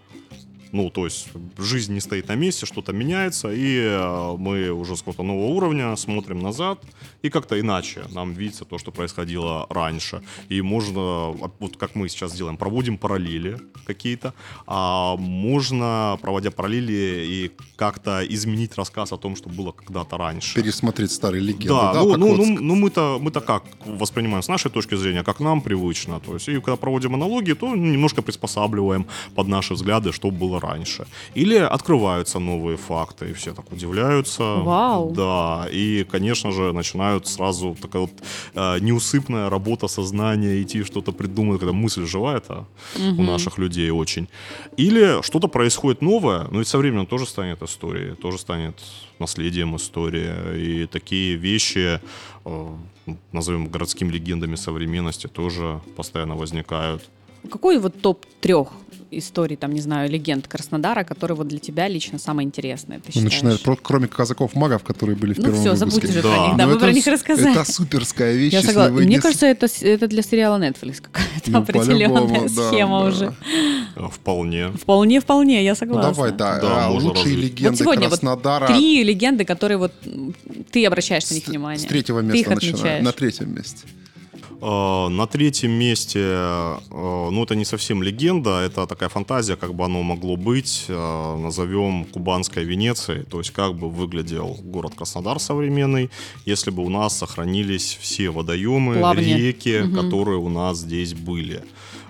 [0.72, 1.28] Ну, то есть
[1.58, 5.96] жизнь не стоит на месте, что-то меняется, и э, мы уже с какого-то нового уровня
[5.96, 6.78] смотрим назад,
[7.22, 10.22] и как-то иначе нам видится то, что происходило раньше.
[10.48, 14.32] И можно, а, вот как мы сейчас делаем, проводим параллели какие-то,
[14.66, 20.54] а можно, проводя параллели, и как-то изменить рассказ о том, что было когда-то раньше.
[20.54, 21.68] пересмотреть старые легенды.
[21.68, 25.22] Да, Да, ну, ну, вот ну, ну мы-то, мы-то как воспринимаем с нашей точки зрения,
[25.22, 26.20] как нам привычно.
[26.20, 31.06] То есть, и когда проводим аналогии, то немножко приспосабливаем под наши взгляды, что было раньше.
[31.34, 34.42] Или открываются новые факты, и все так удивляются.
[34.42, 35.10] Вау.
[35.10, 38.12] Да, и, конечно же, начинают сразу такая вот
[38.54, 42.66] э, неусыпная работа сознания, идти что-то придумать, когда мысль живая-то
[42.98, 44.28] у наших людей очень.
[44.76, 48.74] Или что-то происходит новое, но ведь со временем тоже станет историей, тоже станет
[49.18, 50.32] наследием истории.
[50.56, 52.00] И такие вещи,
[52.44, 52.76] э,
[53.32, 57.02] назовем городскими легендами современности, тоже постоянно возникают.
[57.50, 58.68] Какой вот топ трех
[59.12, 63.22] историй, там, не знаю, легенд Краснодара, которые вот для тебя лично самые интересные, ты Ну,
[63.22, 65.90] начиная, про- кроме казаков-магов, которые были в Ну первом все, выпуске.
[65.90, 66.28] забудь уже Да.
[66.36, 67.50] про них, да, Ну, мы это про них рассказали.
[67.60, 68.52] Это суперская вещь.
[68.52, 68.92] Я согласна.
[68.94, 73.06] Мне не кажется, это, это для сериала Netflix какая-то Ну, определенная да, схема да.
[73.08, 73.34] уже.
[73.96, 74.68] Э, Вполне.
[74.72, 76.10] Вполне, вполне, я Ну, согласна.
[76.12, 76.60] давай, да.
[76.60, 77.38] Да, а, лучшие развить.
[77.38, 78.66] легенды Вот сегодня вот Краснодара.
[78.68, 79.92] Три легенды, которые вот
[80.70, 81.78] ты обращаешь на них внимание.
[81.80, 83.04] С третьего места отмечаешь.
[83.04, 83.86] На третьем месте.
[84.62, 89.84] Э, На третьем месте, э, ну это не совсем легенда, это такая фантазия, как бы
[89.84, 96.10] оно могло быть, э, назовем Кубанской Венецией, то есть как бы выглядел город Краснодар современный,
[96.44, 99.32] если бы у нас сохранились все водоемы, Плавни.
[99.32, 101.62] реки, которые у нас здесь были.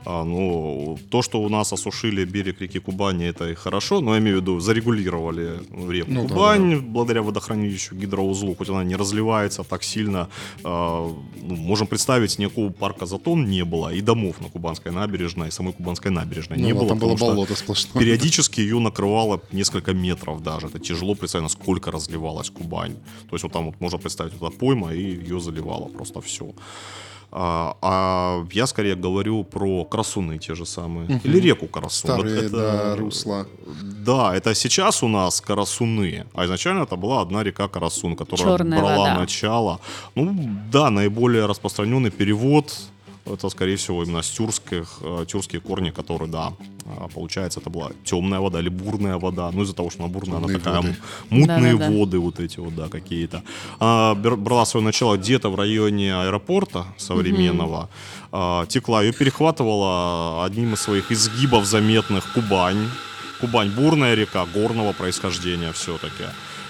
[0.05, 4.21] А, ну, то, что у нас осушили берег реки Кубани, это и хорошо, но я
[4.21, 9.63] имею в виду, зарегулировали реку Ну да, Кубань благодаря водохранилищу, гидроузлу, хоть она не разливается
[9.63, 10.29] так сильно.
[10.65, 11.07] а,
[11.43, 15.73] ну, можем представить, никакого парка Затон не было, и домов на Кубанской набережной, и самой
[15.73, 16.89] Кубанской набережной Ну, не было.
[16.89, 18.03] там было болото сплошное.
[18.03, 20.67] Периодически ее накрывало несколько метров даже.
[20.67, 22.95] Это тяжело представить, насколько разливалась Кубань.
[23.29, 26.45] То есть вот там вот можно представить, вот эта пойма, и ее заливало просто все.
[27.33, 31.21] А, а я скорее говорю про Красуны те же самые.
[31.25, 32.11] Или реку Карасун.
[32.11, 33.47] Вот Старые, это- да, русла.
[34.05, 38.79] Да, это сейчас у нас Карасуны, а изначально это была одна река Карасун, которая Чёрная
[38.81, 39.15] брала вода.
[39.21, 39.81] начало.
[40.17, 40.35] Ну
[40.73, 42.77] да, наиболее распространенный перевод
[43.27, 46.53] это, скорее всего, именно с тюркских, э, тюркские корни, которые, да,
[46.87, 49.51] а, получается, это была темная вода или бурная вода.
[49.53, 50.97] Ну, из-за того, что она бурная, она Мутные такая воды.
[51.31, 51.99] мутные Да-да-да.
[51.99, 53.43] воды вот эти вот, да, какие-то.
[53.79, 57.89] А, бер- брала свое начало где-то в районе аэропорта современного.
[58.33, 62.89] А, текла, ее перехватывала одним из своих изгибов заметных Кубань.
[63.41, 66.25] Кубань бурная река, горного происхождения все-таки.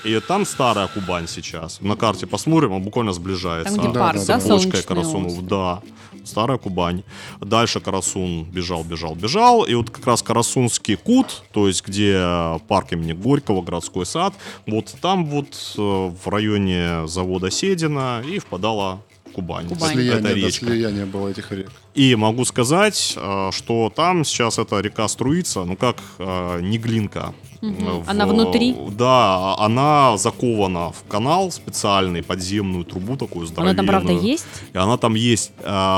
[0.05, 1.81] И там старая Кубань сейчас.
[1.81, 3.75] На карте посмотрим, он буквально сближается.
[3.75, 4.41] Там, где Да, парк, да, да, да.
[4.41, 5.83] Солнечный Карасунов, да.
[6.25, 7.03] Старая Кубань.
[7.41, 9.65] Дальше Карасун бежал, бежал, бежал.
[9.65, 14.35] И вот как раз Карасунский кут, то есть где парк имени Горького, городской сад,
[14.67, 19.03] вот там вот э, в районе завода Седина и впадала
[19.35, 19.69] Кубань.
[19.69, 19.93] Кубань.
[19.93, 20.67] Это Слияние, да, речка.
[20.67, 21.71] слияние было этих рек.
[21.95, 27.35] И могу сказать, э, что там сейчас эта река струится, ну как э, Неглинка.
[27.63, 28.77] Э, Она внутри?
[28.97, 33.77] Да, она закована в канал специальный, подземную трубу такую Она здоровенную.
[33.77, 34.47] там, правда, есть?
[34.73, 35.53] И она там есть.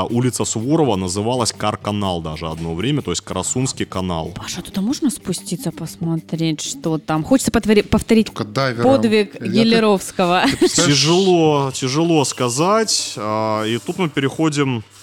[0.09, 4.31] Улица Суворова называлась Кар-канал даже одно время, то есть Карасунский канал.
[4.35, 7.23] Паша, туда можно спуститься посмотреть, что там?
[7.23, 8.83] Хочется потвори- повторить дайвером.
[8.95, 10.43] подвиг Я так- Елеровского.
[10.61, 13.13] Тяжело, тяжело сказать.
[13.17, 15.02] А, И тут мы переходим а,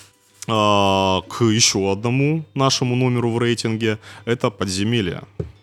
[0.50, 3.98] к еще одному нашему номеру в рейтинге.
[4.24, 5.22] Это подземелье.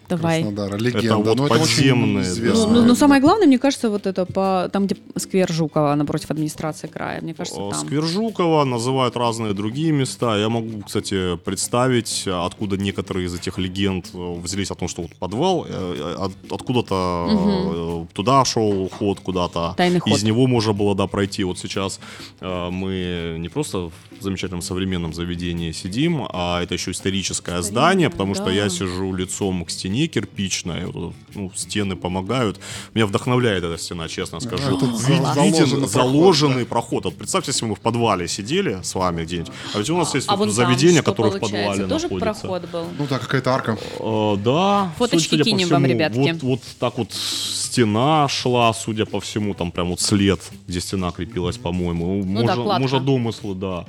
[0.09, 0.41] Давай.
[0.41, 0.77] Краснодара.
[0.77, 1.15] Легенда.
[1.17, 2.53] вот Ну, это очень подземные, да.
[2.53, 6.31] Ну, ну, ну, самое главное, мне кажется, вот это по там, где сквер Жукова напротив
[6.31, 7.19] администрации края.
[7.21, 7.85] Мне кажется, Э, там.
[7.85, 10.37] Сквер Жукова называют разные другие места.
[10.37, 15.11] Я могу, кстати, представить, откуда некоторые из этих легенд э, взялись о том, что вот
[15.19, 19.73] подвал, э, от- откуда-то э, туда шел ход куда-то.
[19.75, 20.13] Тайный ход.
[20.13, 21.43] Из него можно было, да, пройти.
[21.43, 21.99] Вот сейчас
[22.41, 28.45] мы не просто в замечательном современном заведении сидим, а это еще историческое здание, потому что
[28.45, 28.51] да.
[28.51, 32.59] я сижу лицом к стене кирпичной, вот, ну, стены помогают.
[32.93, 34.77] Меня вдохновляет эта стена, честно скажу.
[34.77, 37.05] А за- виден заложенный заложенный проход.
[37.05, 40.27] Вот представьте, если мы в подвале сидели с вами где-нибудь, а ведь у нас есть
[40.29, 42.19] А вот там заведение, что которое в подвале Тоже находится.
[42.19, 42.85] проход был.
[42.97, 43.77] Ну да, какая-то арка.
[43.99, 44.91] Э, да.
[44.97, 46.31] Фоточки судя по кинем вам, всему, ребятки.
[46.31, 51.11] Вот, вот так вот стена шла, судя по всему, там прям вот след, где стена
[51.11, 52.23] крепилась, по-моему.
[52.25, 52.81] Ну да, можно, кладка.
[52.81, 53.85] можно домыслы, да,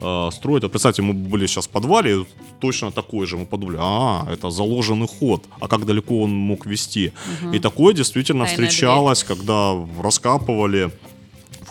[0.00, 0.64] э, строить.
[0.64, 2.26] А представьте, мы были сейчас в подвале,
[2.60, 3.36] точно такой же.
[3.36, 5.44] Мы подумали, а, это заложенный ход.
[5.60, 7.12] А как далеко он мог вести?
[7.54, 10.90] И такое действительно Тайная встречалось, когда раскапывали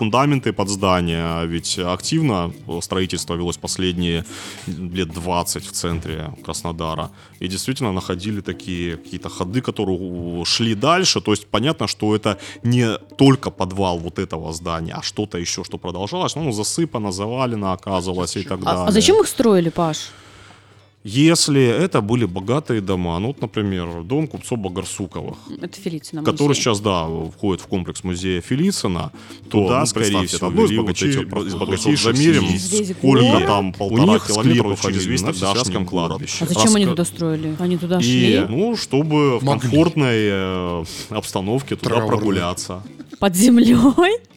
[0.02, 4.24] фундаменты под здание, а ведь активно строительство велось последние
[4.68, 7.10] лет 20 в центре Краснодара.
[7.42, 11.22] И действительно находили такие какие-то ходы, которые шли дальше.
[11.22, 15.78] То есть понятно, что это не только подвал вот этого здания, а что-то еще, что
[15.78, 16.36] продолжалось.
[16.36, 18.86] Ну, засыпано, завалено оказывалось и так А, далее.
[18.88, 19.98] а зачем их строили, Паш?
[21.04, 26.62] Если это были богатые дома, ну вот, например, дом купцов Богарсуковых, Это Фелицина который музей.
[26.62, 29.12] сейчас, да, входит в комплекс музея Фелицина,
[29.50, 32.44] то, Туда, ну, скорее всего, одно из, вот богачей- эти- из богатейших замерим.
[32.46, 33.48] Весь сколько город.
[33.48, 35.90] там, У полтора них километра склепы фамилии через на тогдашнем тогдашнем городе.
[35.90, 36.38] кладбище.
[36.42, 37.56] А зачем они Раска- туда строили?
[37.60, 38.46] Они туда И, шли?
[38.48, 39.62] ну, чтобы в Могли.
[39.70, 42.10] комфортной э, обстановке туда Траурной.
[42.16, 42.84] прогуляться.
[43.19, 43.76] Под землей?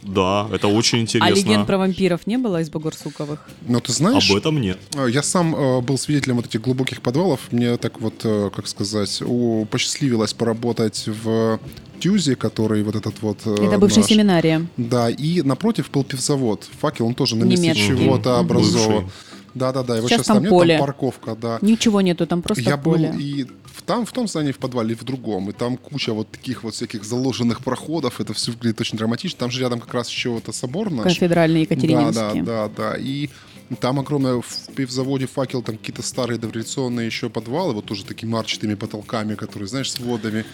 [0.03, 1.35] Да, это очень А интересно.
[1.35, 3.39] легенд про вампиров не было из Богорсуковых?
[3.67, 4.79] Но ты знаешь, Об этом нет.
[4.95, 7.41] э, я сам э, был свидетелем вот этих глубоких подвалов.
[7.53, 11.59] Мне так вот, э, как сказать, у- посчастливилось поработать в
[12.01, 13.39] Тюзе, который вот этот вот...
[13.47, 14.67] э, Это бывшая наш- семинария.
[14.77, 16.69] Да, и напротив был пивзавод.
[16.81, 19.05] Факел, он тоже на месте чего-то образован.
[19.05, 19.13] Бывший.
[19.55, 20.77] Да-да-да, его Сейчас сейчас там там нет, поле.
[20.79, 21.59] там парковка, да.
[21.63, 23.11] Ничего нету, там просто я поле.
[23.11, 25.51] был и в, там, в том здании, в подвале, и в другом.
[25.51, 28.21] И там куча вот таких вот всяких заложенных проходов.
[28.21, 29.39] Это все выглядит очень драматично.
[29.39, 31.05] Там же рядом как раз еще вот собор наш.
[31.05, 32.43] Кафедральный Да, Екатерининский.
[32.43, 32.97] да, да, да.
[32.99, 33.31] И
[33.81, 38.75] там огромное в пивзаводе факел, там какие-то старые дореволюционные еще подвалы, вот тоже такими марчатыми
[38.75, 40.45] потолками, которые, знаешь, с водами.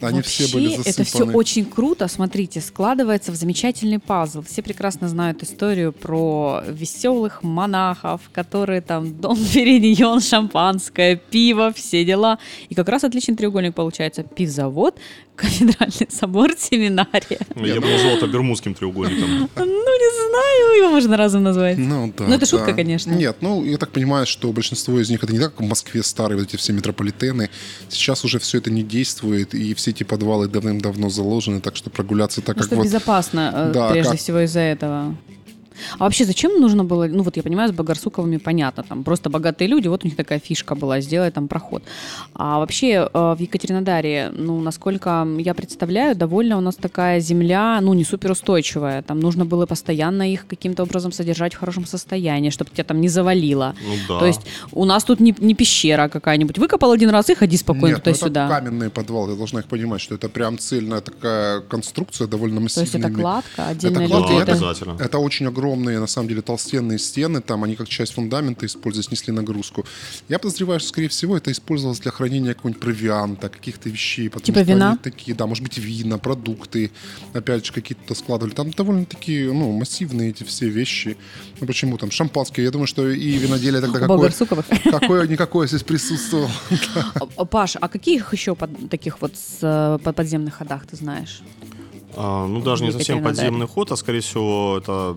[0.00, 0.90] Они Вообще, все были засыпаны.
[0.90, 2.08] это все очень круто.
[2.08, 4.42] Смотрите, складывается в замечательный пазл.
[4.42, 12.38] Все прекрасно знают историю про веселых монахов, которые там дом периньон, шампанское, пиво, все дела.
[12.68, 14.22] И как раз отличный треугольник получается.
[14.24, 14.98] Пивзавод,
[15.36, 17.38] кафедральный собор, семинария.
[17.56, 19.48] Я бы назвал это Бермудским треугольником.
[19.56, 21.78] Ну, не знаю, его можно разом назвать.
[21.78, 22.72] Ну, да, Ну, это шутка, да.
[22.74, 23.12] конечно.
[23.12, 26.02] Нет, ну, я так понимаю, что большинство из них это не так, как в Москве
[26.02, 27.50] старые вот эти все метрополитены.
[27.88, 32.40] Сейчас уже все это не действует, и все эти подвалы давным-давно заложены, так что прогуляться
[32.42, 32.84] так, Потому как что вот...
[32.84, 35.16] безопасно, э, Да, прежде как- всего из-за этого.
[35.98, 39.68] А вообще зачем нужно было, ну вот я понимаю, с Богарсуковыми понятно, там просто богатые
[39.68, 41.82] люди, вот у них такая фишка была, сделать там проход.
[42.34, 47.94] А вообще э, в Екатеринодаре, ну насколько я представляю, довольно у нас такая земля, ну
[47.94, 52.84] не суперустойчивая, там нужно было постоянно их каким-то образом содержать в хорошем состоянии, чтобы тебя
[52.84, 53.74] там не завалило.
[53.86, 54.18] Ну да.
[54.20, 54.40] То есть
[54.72, 58.12] у нас тут не, не пещера какая-нибудь, выкопал один раз и ходи спокойно Нет, ну
[58.12, 58.46] туда-сюда.
[58.46, 62.62] это каменный подвал, ты должна их понимать, что это прям цельная такая конструкция, довольно То
[62.64, 63.10] есть массивная.
[63.10, 64.96] это кладка, отдельная кладка, Да, люди, это- обязательно.
[65.00, 69.32] Это очень огромные, на самом деле, толстенные стены, там они как часть фундамента используя, снесли
[69.32, 69.84] нагрузку.
[70.28, 74.28] Я подозреваю, что, скорее всего, это использовалось для хранения какого-нибудь провианта, каких-то вещей.
[74.28, 74.88] потому Типа что вина?
[74.90, 76.90] они такие, да, может быть, вина, продукты,
[77.32, 78.54] опять же, какие-то складывали.
[78.54, 81.16] Там довольно-таки, ну, массивные эти все вещи.
[81.60, 82.64] Ну, почему там шампанское?
[82.64, 84.32] Я думаю, что и виноделие тогда какое...
[84.90, 86.50] Какое-никакое здесь присутствовало.
[87.14, 90.96] А, а, Паш, а каких еще под- таких вот с, э, под- подземных ходах ты
[90.96, 91.42] знаешь?
[92.16, 95.16] А, ну, даже не совсем подземный ход, а, скорее всего, это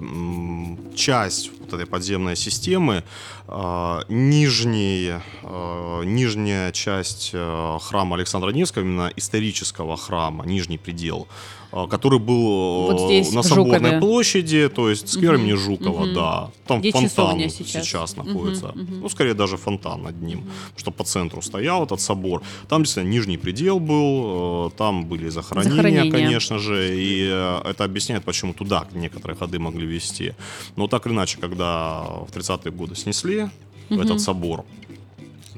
[0.96, 3.04] часть вот этой подземной системы
[3.48, 11.28] э, нижний, э, нижняя часть э, храма Александра Невского, именно исторического храма, нижний предел,
[11.72, 16.14] э, который был Вот здесь, на Соборной площади, то есть сквер имени Жукова, мгм.
[16.14, 16.50] да.
[16.68, 18.16] Там Где фонтан сейчас, сейчас.
[18.18, 18.68] Находится.
[18.76, 19.02] мгм.
[19.02, 20.44] Ну, скорее даже фонтан над ним,
[20.78, 22.42] что по центру стоял этот собор.
[22.68, 26.12] Там действительно нижний предел был, э, там были захоронения, Захоронения.
[26.12, 30.34] конечно же, и э, это объясняет, почему туда некоторые ходы могли вести.
[30.76, 33.50] Но так или иначе, когда в 30-е годы снесли
[33.90, 34.66] этот собор,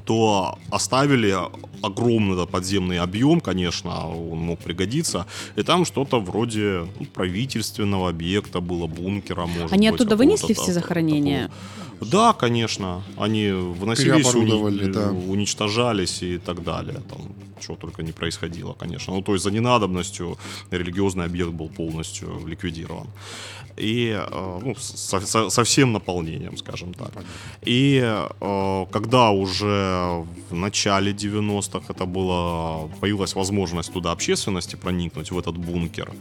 [0.04, 1.36] то оставили
[1.82, 8.86] огромный подземный объем, конечно, он мог пригодиться, и там что-то вроде ну, правительственного объекта было,
[8.86, 11.48] бункера, может Они быть, оттуда вынесли все захоронения?
[11.48, 11.87] такого.
[12.00, 15.10] Да, конечно, они выносились, уни- да.
[15.10, 17.20] уничтожались и так далее, там
[17.60, 19.14] чего только не происходило, конечно.
[19.14, 20.38] Ну, то есть за ненадобностью
[20.70, 23.06] религиозный объект был полностью ликвидирован.
[23.76, 27.10] И э, ну, со, со- со всем наполнением, скажем так.
[27.66, 28.00] И
[28.40, 35.56] э, когда уже в начале 90-х это было, появилась возможность туда общественности проникнуть, в этот
[35.56, 36.12] бункер,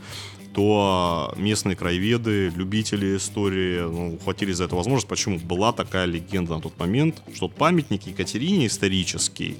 [0.58, 5.08] то местные краеведы, любители истории ну, ухватились за эту возможность.
[5.08, 5.38] Почему?
[5.38, 9.58] Была такая легенда на тот момент, что памятник Екатерине исторический,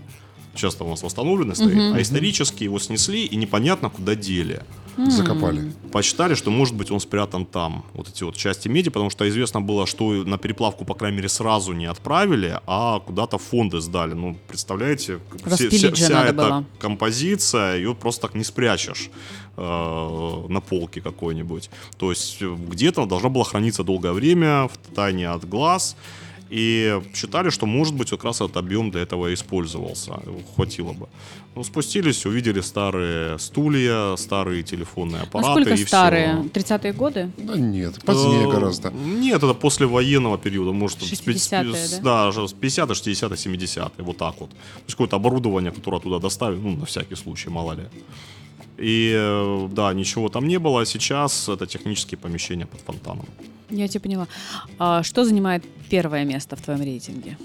[0.58, 4.64] часто у нас восстановленный стоит, а исторически его снесли и непонятно куда дели
[4.98, 5.72] Закопали.
[5.92, 9.62] посчитали, что, может быть, он спрятан там, вот эти вот части меди, потому что известно
[9.62, 14.14] было, что на переплавку, по крайней мере, сразу не отправили, а куда-то фонды сдали.
[14.14, 16.66] Ну, представляете, вся, вся надо эта было.
[16.80, 19.12] композиция, ее просто так не спрячешь
[19.56, 21.70] э, на полке какой-нибудь.
[21.98, 25.96] То есть э, где-то должна была храниться долгое время, в тайне от глаз,
[26.50, 30.20] и считали, что, может быть, как раз этот объем для этого использовался.
[30.56, 31.08] Хватило бы.
[31.56, 36.28] Ну, спустились, увидели старые стулья, старые телефонные аппараты Насколько и старые?
[36.42, 36.50] всё.
[36.76, 37.32] 30-е годы?
[37.38, 38.92] Да нет, позднее Э, гораздо.
[38.92, 42.32] Нет, это после военного периода, может, с пи- 60-е, с- да?
[42.32, 44.50] да, с 50 60 70 вот так вот.
[44.52, 47.84] То есть какое-то оборудование, которое туда доставили, ну, на всякий случай, мало ли.
[48.78, 53.26] И э, да, ничего там не было, а сейчас это технические помещения под фонтаном.
[53.70, 54.28] Я тебя поняла.
[54.80, 57.38] А что занимает первое место в твоем рейтинге?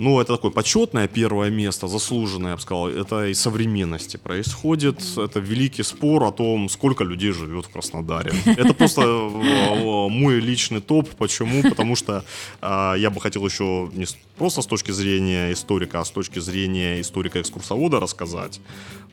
[0.00, 5.00] Ну, это такое почетное первое место, заслуженное, я бы сказал, это из современности происходит.
[5.16, 8.32] Это великий спор о том, сколько людей живет в Краснодаре.
[8.46, 11.08] Это просто э, мой личный топ.
[11.16, 11.62] Почему?
[11.68, 12.24] Потому что
[12.62, 17.00] э, я бы хотел еще не просто с точки зрения историка, а с точки зрения
[17.00, 18.60] историка-экскурсовода рассказать.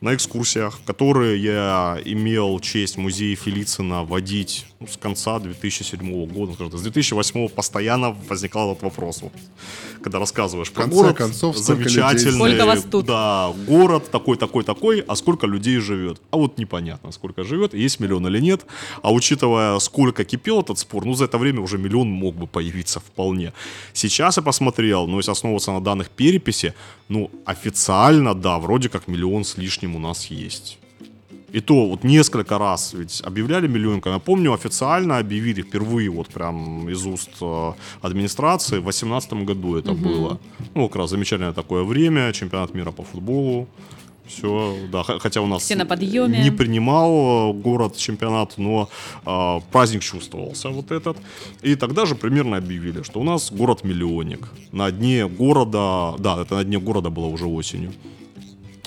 [0.00, 6.52] На экскурсиях, которые я имел честь в музее Фелицина водить ну, с конца 2007 года,
[6.76, 9.22] с 2008 постоянно возникал этот вопрос.
[9.22, 9.32] Вот,
[10.02, 13.06] когда рассказываешь конце город, концов, замечательный, Сколько вас тут?
[13.06, 16.20] да, город такой, такой, такой, а сколько людей живет?
[16.30, 18.66] А вот непонятно, сколько живет, есть миллион или нет.
[19.02, 23.00] А учитывая, сколько кипел этот спор, ну, за это время уже миллион мог бы появиться
[23.00, 23.52] вполне.
[23.92, 26.74] Сейчас я посмотрел, но если основываться на данных переписи,
[27.08, 30.78] ну, официально, да, вроде как миллион с лишним у нас есть.
[31.52, 34.14] И то вот несколько раз ведь объявляли миллионниками.
[34.14, 37.72] Я помню, официально объявили впервые вот прям из уст э,
[38.02, 38.78] администрации.
[38.78, 40.38] В 2018 году это было.
[40.74, 43.66] Ну, как раз замечательное такое время, чемпионат мира по футболу.
[44.26, 46.42] Все, да, хотя у нас Все на подъеме.
[46.42, 48.88] не принимал э, город чемпионат, но
[49.24, 51.16] э, праздник чувствовался вот этот.
[51.62, 54.48] И тогда же примерно объявили, что у нас город-миллионник.
[54.72, 57.92] На дне города, да, это на дне города было уже осенью.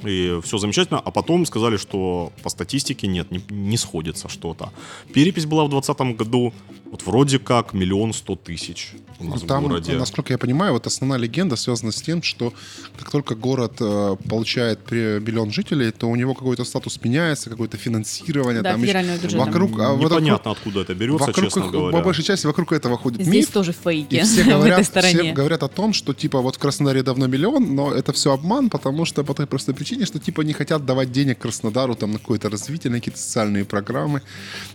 [0.04, 1.00] И все замечательно.
[1.00, 4.72] А потом сказали, что по статистике нет, не, не сходится что-то.
[5.14, 6.54] Перепись была в 2020 году.
[6.92, 9.94] Вот вроде как миллион сто тысяч у нас Ну, Там, в городе.
[9.96, 12.54] насколько я понимаю, вот основная легенда связана с тем, что
[12.98, 17.78] как только город э, получает при- миллион жителей, то у него какой-то статус меняется, какое-то
[17.78, 18.62] финансирование.
[18.64, 19.38] Да, там еще- федерального бюджета.
[19.46, 21.98] Вокруг, а вот Непонятно, откуда это берется, вокруг, честно их- говоря.
[21.98, 23.52] по большей части вокруг этого ходит Здесь миф.
[23.52, 25.20] тоже фейки И все в этой говорят, стороне.
[25.24, 28.70] все говорят о том, что типа вот в Краснодаре давно миллион, но это все обман,
[28.70, 32.20] потому что по той простой причине, что типа не хотят давать денег Краснодару там на
[32.20, 34.22] какое-то развитие, на какие-то социальные программы.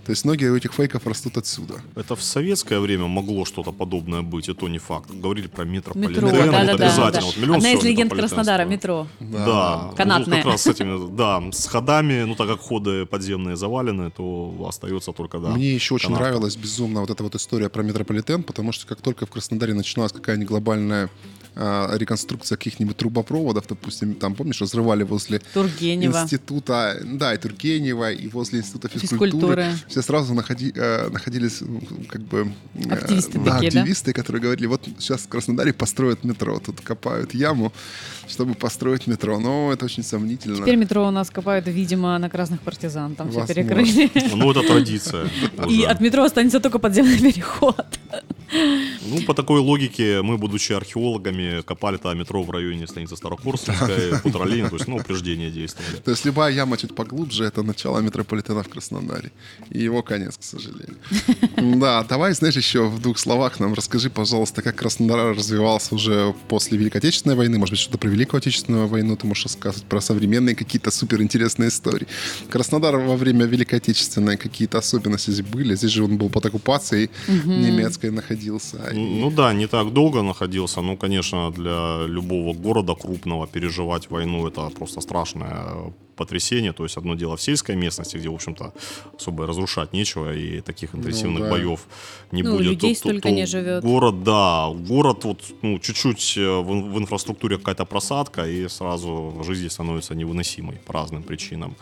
[0.04, 1.74] То есть многие у этих фейков растут отсюда.
[2.04, 5.10] Это в советское время могло что-то подобное быть, и то не факт.
[5.10, 6.72] Говорили про метрополитен, Метро, вот да-да-да.
[6.72, 7.12] обязательно.
[7.12, 7.20] да.
[7.20, 9.06] Вот миллион Одна из легенд Краснодара, метро.
[9.20, 10.38] Да, Канатная.
[10.38, 14.54] Ну, как раз с этими, да, с ходами, ну так как ходы подземные завалены, то
[14.68, 15.50] остается только, да.
[15.50, 16.24] Мне еще очень канатка.
[16.28, 20.12] нравилась безумно вот эта вот история про метрополитен, потому что как только в Краснодаре начиналась
[20.12, 21.08] какая-нибудь глобальная
[21.56, 26.22] а, реконструкция каких-нибудь трубопроводов, допустим, там, помнишь, разрывали возле Тургенева.
[26.22, 29.30] института, да, и Тургенева, и возле института физкультуры.
[29.30, 29.66] Физкультуры.
[29.88, 32.52] Все сразу находи- э, находились, ну, как бы...
[32.74, 33.80] э, Активисты да, такие, да?
[33.80, 37.72] активисты, которые говорили, вот сейчас в Краснодаре построят метро, тут копают яму,
[38.28, 39.38] чтобы построить метро.
[39.38, 40.56] Но это очень сомнительно.
[40.56, 43.14] Теперь метро у нас копают, видимо, на красных партизан.
[43.14, 43.62] Там все Возможно.
[43.62, 44.10] перекрыли.
[44.34, 45.28] Ну, это традиция.
[45.68, 47.86] И от метро останется только подземный переход.
[48.52, 54.68] Ну, по такой логике, мы, будучи археологами, копали там метро в районе станицы Старокурсовская, Путралин,
[54.68, 55.96] то есть, ну, упреждения действовали.
[56.04, 59.30] То есть любая яма чуть поглубже— это начало метрополитена в Краснодаре.
[59.70, 60.96] И его конец, к сожалению.
[61.84, 66.78] Да, давай, знаешь, еще в двух словах нам расскажи, пожалуйста, как Краснодар развивался уже после
[66.78, 67.58] Великой Отечественной войны.
[67.58, 72.06] Может быть, что-то про Великую Отечественную войну ты можешь рассказать, про современные какие-то суперинтересные истории.
[72.50, 75.74] Краснодар во время Великой Отечественной какие-то особенности здесь были.
[75.76, 77.10] Здесь же он был под оккупацией
[77.44, 78.76] немецкой находился.
[78.92, 80.80] И- Ну да, не так долго находился.
[80.82, 86.72] Ну, конечно, для любого города крупного переживать войну это просто страшное потрясение.
[86.72, 88.72] То есть одно дело в сельской местности, где, в общем-то,
[89.18, 91.50] особо разрушать нечего, и таких интенсивных да.
[91.50, 91.80] боев
[92.32, 92.66] не Ну, будет.
[92.66, 93.84] людей То- то- столько то не живет.
[93.84, 99.68] Город, да, город вот, ну, чуть-чуть э, в, в инфраструктуре какая-то просадка, и сразу жизнь
[99.68, 101.74] становится невыносимой по разным причинам.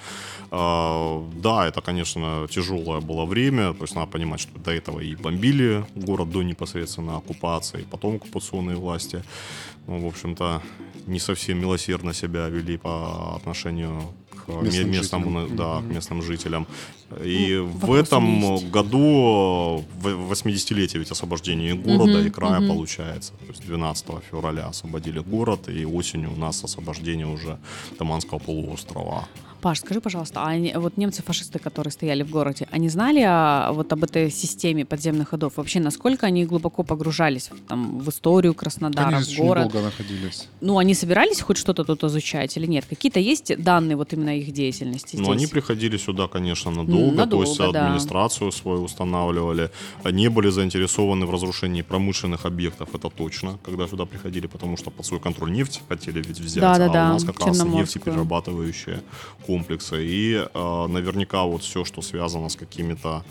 [0.50, 5.14] А, да, это, конечно, тяжелое было время, то есть надо понимать, что до этого и
[5.16, 9.22] бомбили город до непосредственно оккупации, потом оккупационные власти,
[9.86, 10.62] ну, в общем-то,
[11.06, 14.02] не совсем милосердно себя вели по отношению
[14.48, 15.56] Местным местным, жителям.
[15.56, 16.66] да, местным жителям.
[17.24, 18.70] И Ну, в этом есть.
[18.70, 22.68] году в- 80-летие ведь освобождения города Мгм, и края мгм.
[22.68, 23.32] получается.
[23.40, 27.58] То есть 12 февраля освободили город, и осенью у нас освобождение уже
[27.98, 29.26] Таманского полуострова.
[29.60, 33.92] Паш, скажи, пожалуйста, а они- вот немцы-фашисты, которые стояли в городе, они знали о, вот
[33.92, 35.52] об этой системе подземных ходов?
[35.56, 39.68] Вообще, насколько они глубоко погружались в, там, в историю Краснодара, Они в город?
[39.70, 40.48] долго находились.
[40.60, 42.86] Ну, они собирались хоть что-то тут изучать или нет?
[42.90, 45.36] Какие-то есть данные вот именно их деятельности Но здесь?
[45.36, 47.86] они приходили сюда, конечно, надолго, то надолго, есть да.
[47.86, 49.70] администрацию свою устанавливали,
[50.04, 55.06] не были заинтересованы в разрушении промышленных объектов, это точно, когда сюда приходили, потому что под
[55.06, 59.02] свой контроль нефть хотели ведь взять, Да-да-да, а у нас как раз нефтеперерабатывающие
[59.46, 60.04] комплексы.
[60.04, 63.24] И э, наверняка вот все, что связано с какими-то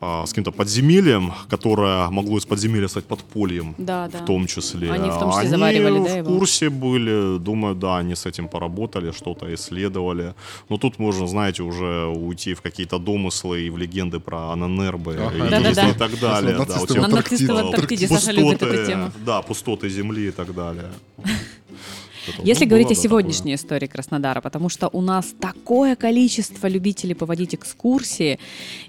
[0.00, 4.18] а, с каким-то подземельем, которое могло из подземелья стать подпольем, Да, да.
[4.18, 4.90] в том числе.
[4.92, 6.38] Они в том числе Они заваривали, да, в его?
[6.38, 10.34] курсе были, думаю, да, они с этим поработали, что-то исследовали.
[10.68, 15.46] Но тут можно, знаете, уже уйти в какие-то домыслы и в легенды про Ананербы Ага.
[15.46, 15.88] и, Да-да-да.
[15.88, 16.56] и так далее.
[16.56, 19.12] Да, А э, Саша любит эту пустоты.
[19.24, 20.90] Да, пустоты земли и так далее.
[22.42, 27.54] Если ну, говорить о сегодняшней истории Краснодара, потому что у нас такое количество любителей поводить
[27.54, 28.38] экскурсии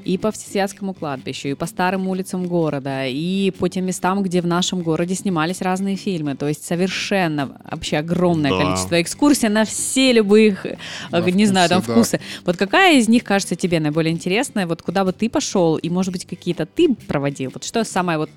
[0.03, 4.47] и по Всесвятскому кладбищу, и по старым улицам города, и по тем местам, где в
[4.47, 6.35] нашем городе снимались разные фильмы.
[6.35, 8.63] То есть совершенно вообще огромное Да.
[8.63, 10.65] количество экскурсий на все любые, их,
[11.11, 12.17] На э, не знаю, там вкусы, да.
[12.17, 12.43] вкусы.
[12.45, 14.67] Вот какая из них кажется тебе наиболее интересная?
[14.67, 17.51] Вот куда бы ты пошел, и, может быть, какие-то ты проводил?
[17.53, 18.29] Вот что самое вот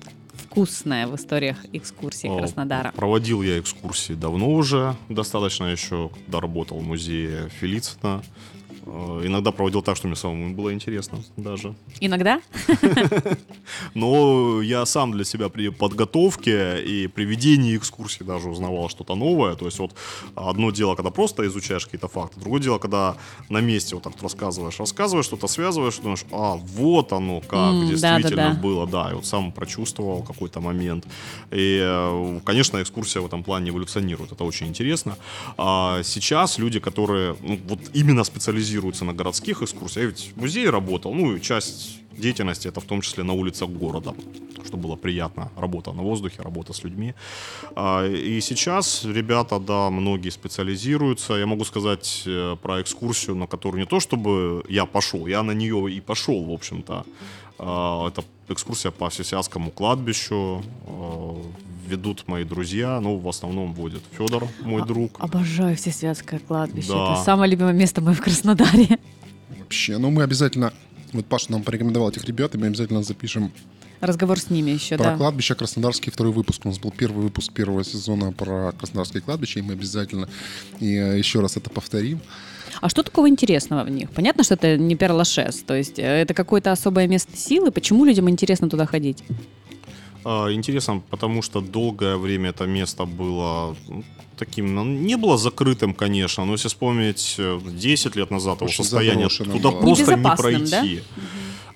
[0.51, 2.91] вкусное в историях экскурсий О, Краснодара?
[2.91, 8.21] Проводил я экскурсии давно уже, достаточно еще, когда работал в музее Фелицина.
[8.85, 11.75] Э, Иногда проводил так, что мне самому было интересно даже.
[11.99, 12.41] Иногда?
[13.93, 19.55] Но я сам для себя при подготовке и при ведении экскурсий даже узнавал что-то новое.
[19.55, 19.91] То есть вот
[20.35, 23.15] одно дело, когда просто изучаешь какие-то факты, другое дело, когда
[23.49, 28.87] на месте вот так рассказываешь, рассказываешь, что-то связываешь, думаешь, а, вот оно как действительно было,
[28.87, 31.05] да, и вот сам прочувствовал какой-то момент.
[31.51, 35.17] И, э, конечно, экскурсия в этом плане эволюционирует, это очень интересно.
[35.57, 40.69] А сейчас люди, которые ну, вот именно специализируются на городских экскурсиях, я ведь в музее
[40.69, 44.13] работал, ну и часть деятельности это в том числе на улицах города,
[44.65, 47.13] что было приятно, работа на воздухе, работа с людьми.
[47.75, 51.33] А, И сейчас ребята, да, многие специализируются.
[51.33, 55.53] Я могу сказать э, про экскурсию, на которую не то чтобы я пошел, я на
[55.53, 57.05] нее и пошел, в общем-то.
[57.59, 58.23] А, Это
[58.53, 60.63] экскурсия по Всесвятскому кладбищу.
[60.85, 61.41] А,
[61.87, 65.11] Ведут мои друзья, ну, в основном водит Федор, мой друг.
[65.19, 66.87] Обожаю Всесвятское кладбище.
[66.87, 67.15] Да.
[67.15, 68.97] Это самое любимое место мое в Краснодаре.
[69.59, 70.71] Вообще, ну мы обязательно...
[71.11, 73.51] Вот Паша нам порекомендовал этих ребят, и мы обязательно запишем
[74.01, 75.17] Разговор с ними еще, про да.
[75.17, 76.61] кладбище Краснодарский второй выпуск.
[76.65, 80.27] У нас был первый выпуск первого сезона про Краснодарское кладбище, и мы обязательно
[80.79, 82.19] и, э, еще раз это повторим.
[82.81, 84.09] А что такого интересного в них?
[84.09, 87.71] Понятно, что это не перлашес, то есть э, это какое-то особое место силы.
[87.71, 89.23] Почему людям интересно туда ходить?
[90.23, 94.03] А, Интересно, потому что долгое время это место было ну,
[94.37, 98.83] таким, ну, не было закрытым, конечно, но если вспомнить э, 10 лет назад его Очень
[98.83, 99.79] состояние, заброшено туда было.
[99.81, 100.85] просто не Небезопасным, да?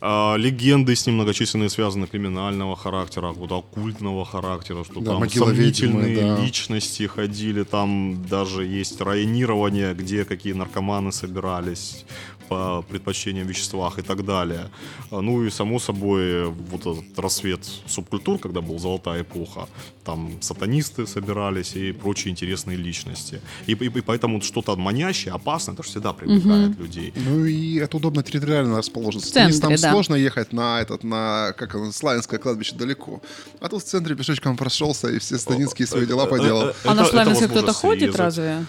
[0.08, 5.50] А, легенды с ним многочисленные связаны криминального характера, вот оккультного характера, что Да, там могила
[5.50, 6.44] ведьмы, сомнительные да.
[6.44, 12.06] личности ходили, там даже есть районирование, где какие наркоманы собирались
[12.50, 14.70] по предпочтениям веществах и так далее.
[15.12, 19.68] А, Ну и само собой вот этот рассвет субкультур, когда был золотая эпоха,
[20.04, 23.42] там сатанисты собирались и прочие интересные личности.
[23.68, 27.14] И, и- и поэтому что-то манящее, опасное, это же всегда привлекает людей.
[27.16, 29.22] Ну и это удобно территориально расположено.
[29.22, 29.92] В центре, Сатанистам да.
[29.92, 33.22] сложно ехать на этот, на, как оно, Славянское кладбище далеко.
[33.60, 36.74] А тут в центре пешочком прошелся и все станинские свои дела поделал.
[36.84, 38.66] А на возможно кто-то ходит срезать.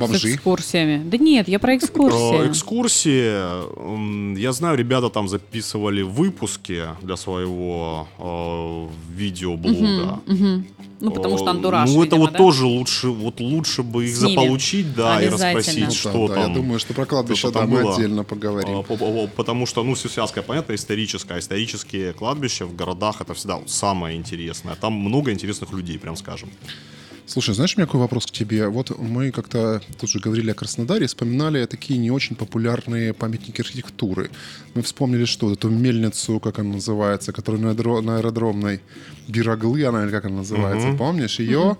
[0.00, 0.18] Разве?
[0.18, 0.34] С Бомжи.
[0.34, 1.02] экскурсиями?
[1.08, 2.48] Да нет, я про Про экскурсии.
[2.50, 8.86] экскурсии, я знаю, ребята там записывали выпуски для своего э,
[9.16, 10.20] видеоблога.
[10.26, 10.66] Мгм.
[11.00, 12.38] Ну, потому что антураж, Ну, это видимо, вот да?
[12.38, 14.34] тоже лучше, вот лучше бы их С ними.
[14.34, 15.54] заполучить, да, и Обязательно.
[15.58, 16.48] расспросить, Ну, что да, там.
[16.48, 17.94] Я думаю, что про кладбище что да, там мы было.
[17.94, 18.78] отдельно поговорим.
[18.78, 21.38] А, по- по- Потому что, ну, связка, понятно, историческая.
[21.38, 24.74] Исторические кладбища в городах это всегда самое интересное.
[24.74, 26.48] Там много интересных людей, прям скажем.
[27.28, 28.68] Слушай, знаешь, у меня какой вопрос к тебе?
[28.68, 34.30] Вот мы как-то тут же говорили о Краснодаре, вспоминали такие не очень популярные памятники архитектуры.
[34.74, 35.52] Мы вспомнили что?
[35.52, 38.80] Эту мельницу, как она называется, которая на, аэро- на аэродромной
[39.28, 41.76] Бираглы, она или как она называется, помнишь ее?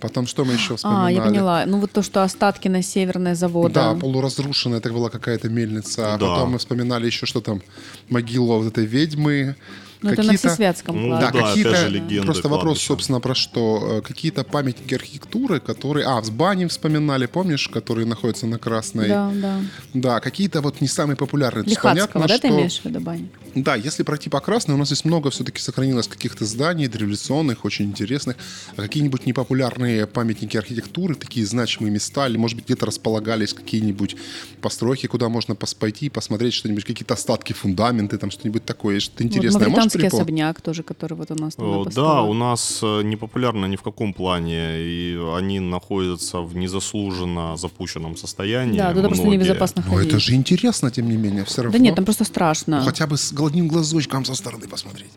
[0.00, 1.14] Потом что мы еще вспоминали?
[1.14, 1.66] А, я поняла.
[1.66, 3.74] Ну, вот то, что остатки на северной завода.
[3.74, 6.14] Да, полуразрушенная, это была какая-то мельница.
[6.14, 6.26] А Да.
[6.26, 7.62] потом мы вспоминали еще, что там
[8.08, 9.54] могила вот этой ведьмы.
[10.02, 11.32] Ну, это на Какие-то- Всесвятском Ну, кладбище.
[11.32, 11.70] Да, да, какие-то...
[11.70, 12.86] опять же, легенды Просто вопрос, кладбища.
[12.86, 13.98] собственно, про что?
[13.98, 16.06] Э, Какие-то памятники архитектуры, которые...
[16.06, 19.08] А, в бане вспоминали, помнишь, которые находятся на Красной?
[19.08, 19.60] Да, да.
[19.94, 21.64] Да, какие-то вот не самые популярные.
[21.66, 23.28] Лихацкого, да, ты что- имеешь в виду, Баня?
[23.54, 27.86] Да, если пройти по Красной, у нас здесь много все-таки сохранилось каких-то зданий дореволюционных, очень
[27.86, 28.36] интересных.
[28.76, 34.16] А какие-нибудь непопулярные памятники архитектуры, такие значимые места, или, может быть, где-то располагались какие-нибудь
[34.60, 39.68] постройки, куда можно пойти, посмотреть что-нибудь, какие-то остатки, фундаменты, там что-нибудь такое, что-то Вот интересное.
[39.94, 40.22] Мавританский припомнить?
[40.22, 43.66] особняк тоже, который вот у нас там Э, на Да, у нас э, не популярно
[43.66, 48.78] ни в каком плане, и они находятся в незаслуженно запущенном состоянии.
[48.78, 49.38] Да, туда просто многие.
[49.38, 50.08] небезопасно Но ходить.
[50.08, 51.78] это же интересно, тем не менее, все равно.
[51.78, 52.78] Да нет, там просто страшно.
[52.78, 55.10] Ну, хотя бы с одним глазочком со стороны посмотреть.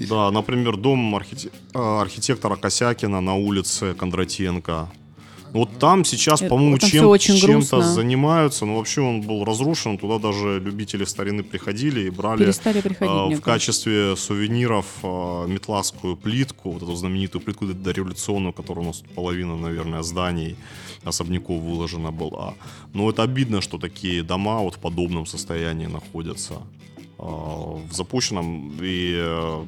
[0.00, 4.88] Да, например, дом э, архитектора Косякина на улице Кондратенко.
[5.52, 8.66] Вот там сейчас, Это- по-моему, чем, чем-то занимаются.
[8.66, 9.98] Но вообще он был разрушен.
[9.98, 13.42] Туда даже любители старины приходили и брали Перестали приходить, э, в кажется.
[13.42, 20.02] качестве сувениров э, метласскую плитку, вот эту знаменитую плитку дореволюционную, которая у нас половина, наверное,
[20.02, 20.56] зданий
[21.04, 22.54] особняков выложена была.
[22.94, 26.77] Но это обидно, что такие дома вот в подобном состоянии находятся э,
[27.18, 28.78] в запущенном.
[28.80, 29.64] И э,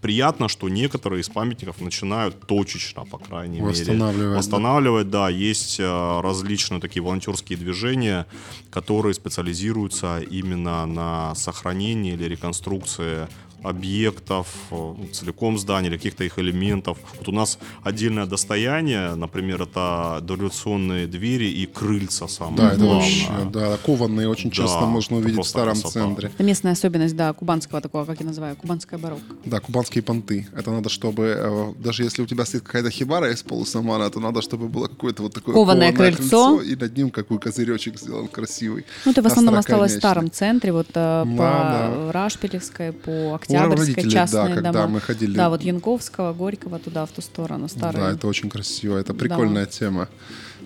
[0.00, 4.38] приятно, что некоторые из памятников начинают точечно, по крайней мере, Восстанавливать, да.
[4.38, 5.10] восстанавливать.
[5.10, 8.26] Да, есть э, различные такие волонтерские движения,
[8.70, 13.26] которые специализируются именно на сохранении или реконструкции
[13.62, 16.98] объектов, э, целиком здания или каких-то их элементов.
[17.18, 22.96] Вот у нас отдельное достояние, например, это дореволюционные двери и крыльца самое Да, это главное.
[23.00, 25.90] вообще, да, кованные очень часто Да, можно увидеть в старом красота.
[25.90, 26.28] центре.
[26.34, 29.34] Это местная особенность, да, кубанского такого, как я называю, кубанская барокко.
[29.44, 30.46] Да, кубанские понты.
[30.56, 34.42] Это надо, чтобы, э, даже если у тебя стоит какая-то хибара из полусамана, то надо,
[34.42, 36.60] чтобы было какое-то вот такое Кованое крыльцо.
[36.62, 38.84] и над ним какой козыречек сделан красивый.
[39.04, 42.12] Ну, это в основном осталось в старом центре, вот э, по да.
[42.12, 43.10] Rашпилевской, по
[43.48, 44.86] У Октябрьской, частные да, когда дома.
[44.94, 45.36] мы ходили.
[45.36, 48.04] Да, вот Янковского, Горького, туда, в ту сторону, старые.
[48.04, 48.96] Да, это очень красиво.
[48.98, 50.08] Это прикольная тема.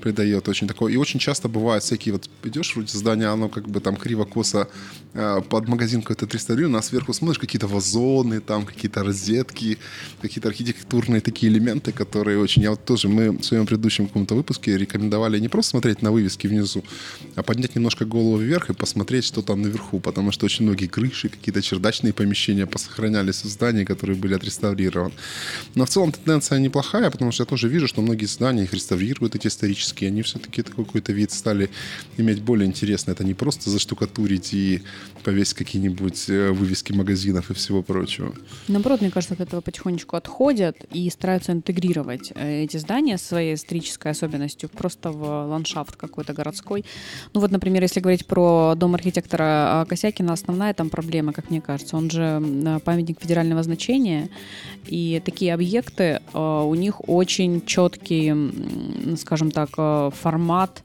[0.05, 0.93] Придает очень такое.
[0.93, 4.69] И очень часто бывают всякие вот идешь вроде здание, оно как бы там криво-косо
[5.15, 9.79] э, под магазин какой-то отреставрирован, а сверху смотришь какие-то вазоны, там какие-то розетки,
[10.21, 12.61] какие-то архитектурные такие элементы, которые очень...
[12.61, 16.49] Я вот тоже, мы в своем предыдущем каком-то выпуске рекомендовали не просто смотреть на вывески
[16.49, 16.85] внизу,
[17.35, 21.31] а поднять немножко голову вверх и посмотреть, что там наверху, потому что очень многие крыши,
[21.31, 25.15] какие-то чердачные помещения посохранялись в здании, которые были отреставрированы.
[25.75, 29.35] Но в целом тенденция неплохая, потому что я тоже вижу, что многие здания их реставрируют,
[29.35, 31.71] эти исторические, они все-таки какой-то вид стали
[32.17, 33.13] иметь более интересный.
[33.13, 34.83] Это не просто заштукатурить и
[35.23, 38.35] повесить какие-нибудь э, вывески магазинов и всего прочего.
[38.69, 44.09] Наоборот, мне кажется, от этого потихонечку отходят и стараются интегрировать э, эти здания своей исторической
[44.09, 46.85] особенностью просто в ландшафт какой-то городской.
[47.33, 51.61] Ну вот, например, если говорить про дом архитектора а, Косякина, основная там проблема, как мне
[51.61, 54.29] кажется, он же м, памятник федерального значения,
[54.87, 59.83] и такие объекты, э, у них очень четкий, скажем так, э,
[60.23, 60.83] формат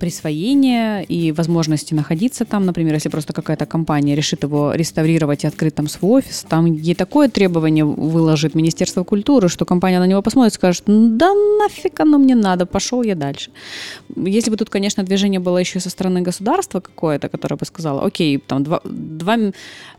[0.00, 5.74] присвоения и возможности находиться там, например, если просто какая-то компания решит его реставрировать и открыть
[5.74, 10.52] там свой офис, там ей такое требование выложит Министерство культуры, что компания на него посмотрит
[10.52, 13.50] и скажет, «Ну да нафиг оно мне надо, пошел я дальше.
[14.16, 18.38] Если бы тут, конечно, движение было еще со стороны государства какое-то, которое бы сказало, окей,
[18.38, 19.36] там два, два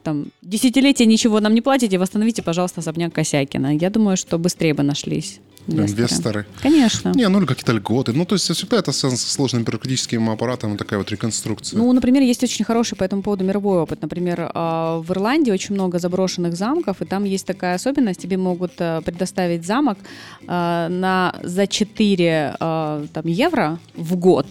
[0.04, 3.78] там, десятилетия ничего нам не платите, восстановите, пожалуйста, особняк Косякина.
[3.78, 5.92] Я думаю, что быстрее бы нашлись инвесторы.
[5.92, 6.46] Инвесторы.
[6.62, 7.12] Конечно.
[7.16, 8.14] Не, ну или какие-то льготы.
[8.14, 11.78] Ну, то есть всегда это связано со сложным бюрократическим аппаратом, такая вот реконструкция.
[11.78, 14.02] Ну, например, есть очень хороший по этому поводу мировой опыт.
[14.02, 18.74] Например, а, в Ирландии очень много заброшенных замков, и там есть такая особенность, тебе могут
[18.80, 19.98] э, предоставить замок
[20.42, 24.48] э, на, за 4 э, там, евро в год.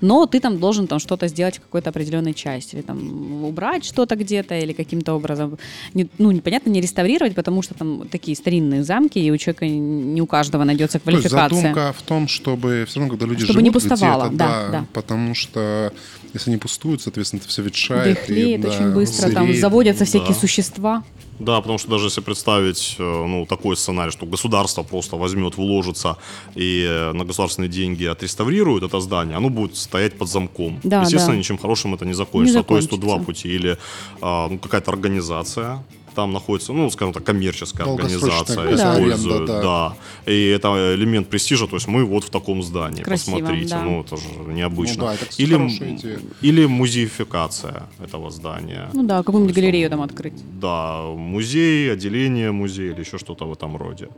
[0.00, 4.16] Но ты там должен там что-то сделать в какой-то определенной части, или там убрать что-то
[4.16, 5.58] где-то, или каким-то образом,
[5.94, 10.20] не, ну, непонятно, не реставрировать, потому что там такие старинные замки, и у человека не
[10.20, 11.58] у каждого найдется То есть квалификация.
[11.60, 14.86] задумка в том, чтобы все равно, когда люди Чтобы живут не пустовало, где-то, да, да.
[14.92, 15.92] потому что
[16.32, 18.16] если они пустуют, соответственно, это все ветшает.
[18.16, 19.60] Дряхлеет и, да, очень быстро, там зреет.
[19.60, 20.40] заводятся всякие да.
[20.40, 21.04] существа.
[21.40, 26.18] Да, потому что даже если представить э, ну, такой сценарий, что государство просто возьмет, вложится
[26.54, 30.78] и э, на государственные деньги отреставрирует это здание, оно будет стоять под замком.
[30.84, 31.38] Да, Естественно, да.
[31.38, 32.58] ничем хорошим это не закончится.
[32.58, 33.48] Не То есть тут два пути.
[33.48, 33.76] Или
[34.20, 35.82] а, ну, какая-то организация
[36.14, 39.62] там находится, ну, скажем так, коммерческая организация использует, аренда, да.
[39.62, 40.32] да.
[40.32, 43.82] И это элемент престижа, то есть мы вот в таком здании, Красиво, посмотрите, да.
[43.82, 44.96] ну это же необычно.
[44.98, 48.88] Ну да, это, кстати, или, или музеификация этого здания.
[48.92, 50.34] Ну да, какую-нибудь галерею там открыть.
[50.60, 54.08] Да, музей, отделение музея или еще что-то в этом роде.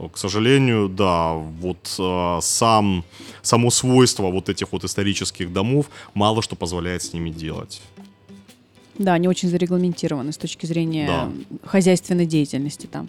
[0.00, 3.04] Э, К сожалению, да, вот э, сам,
[3.42, 7.80] само свойство вот этих вот исторических домов мало что позволяет с ними делать.
[8.98, 11.30] Да, они очень зарегламентированы с точки зрения Да.
[11.64, 13.08] хозяйственной деятельности там.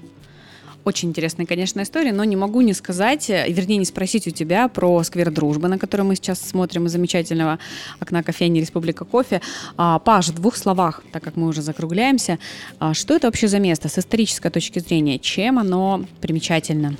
[0.83, 4.67] Очень интересная, конечно, история, но не могу не сказать, э, вернее, не спросить у тебя
[4.67, 7.59] про сквер дружбы, на который мы сейчас смотрим из замечательного
[7.99, 9.41] окна кофейни Республика Кофе.
[9.77, 12.39] А, Паш, в двух словах, так как мы уже закругляемся,
[12.79, 15.19] а, что это вообще за место с исторической точки зрения?
[15.19, 16.95] Чем оно примечательно?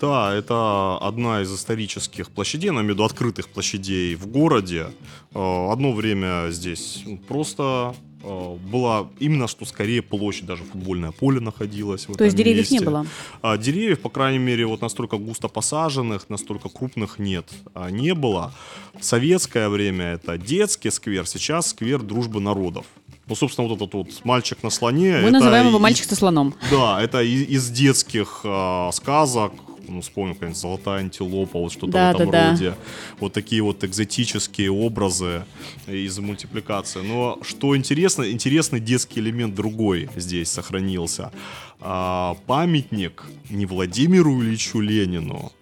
[0.00, 4.86] Да, это одна из исторических площадей, в виду открытых площадей в городе.
[5.32, 12.06] Э, Одно время здесь просто была именно что скорее площадь, даже футбольное поле находилось.
[12.16, 12.86] То есть деревьев не месте.
[12.88, 13.06] было?
[13.42, 18.52] А деревьев, по крайней мере, вот настолько густо посаженных, настолько крупных нет, а, не было.
[18.98, 22.86] В советское время это детский сквер, сейчас сквер дружбы народов.
[23.26, 25.20] Ну, собственно, вот этот вот мальчик на слоне.
[25.22, 26.54] Мы называем его и- «Мальчик со слоном».
[26.70, 29.52] Да, это из детских а, сказок.
[29.88, 32.50] Ну, вспомню, какая-нибудь золотая антилопа, вот что-то Да, в этом да, да.
[32.52, 32.74] роде.
[33.18, 35.44] Вот такие вот экзотические образы
[35.88, 37.00] из мультипликации.
[37.00, 41.32] Но что интересно, интересный детский элемент другой здесь сохранился.
[41.80, 45.52] А, памятник не Владимиру Ильичу Ленину,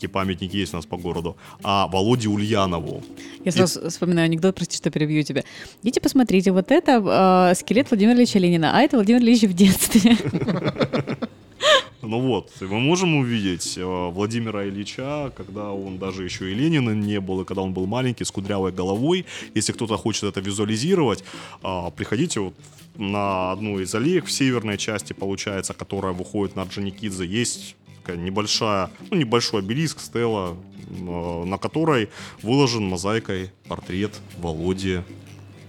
[0.00, 3.02] такие памятники есть у нас по городу, а Володе Ульянову.
[3.44, 5.44] Я сразу вспоминаю анекдот, прости, что перебью тебя.
[5.82, 10.16] Идите посмотрите, вот это э, скелет Владимира Ильича Ленина, а это Владимир Ильич в детстве.
[12.02, 16.90] Ну вот, и мы можем увидеть э, Владимира Ильича, когда он даже еще и Ленина
[16.90, 19.26] не был, и когда он был маленький, с кудрявой головой.
[19.54, 21.22] Если кто-то хочет это визуализировать,
[21.62, 22.54] а, приходите вот
[22.96, 27.26] на одну из аллеек в северной части, получается, которая выходит на Орджоникидзе.
[27.26, 30.56] Есть такая небольшая, ну, небольшой обелиск, стела,
[30.88, 32.08] э, на которой
[32.42, 35.00] выложен мозаикой портрет Володи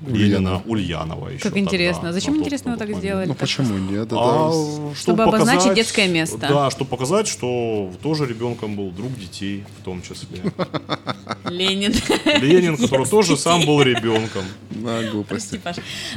[0.07, 1.27] Ленина Ульянова.
[1.29, 2.13] еще Как тогда, интересно.
[2.13, 3.03] Зачем на тот- интересно вы так момент.
[3.03, 3.25] сделали?
[3.27, 4.07] Ну почему нет?
[4.07, 6.37] Это А, Чтобы обозначить детское место.
[6.39, 10.39] Да, чтобы показать, что тоже ребенком был друг детей, в том числе.
[11.45, 11.93] Ленин.
[12.41, 14.43] Ленин, который тоже сам был ребенком.
[14.71, 15.61] на глупости.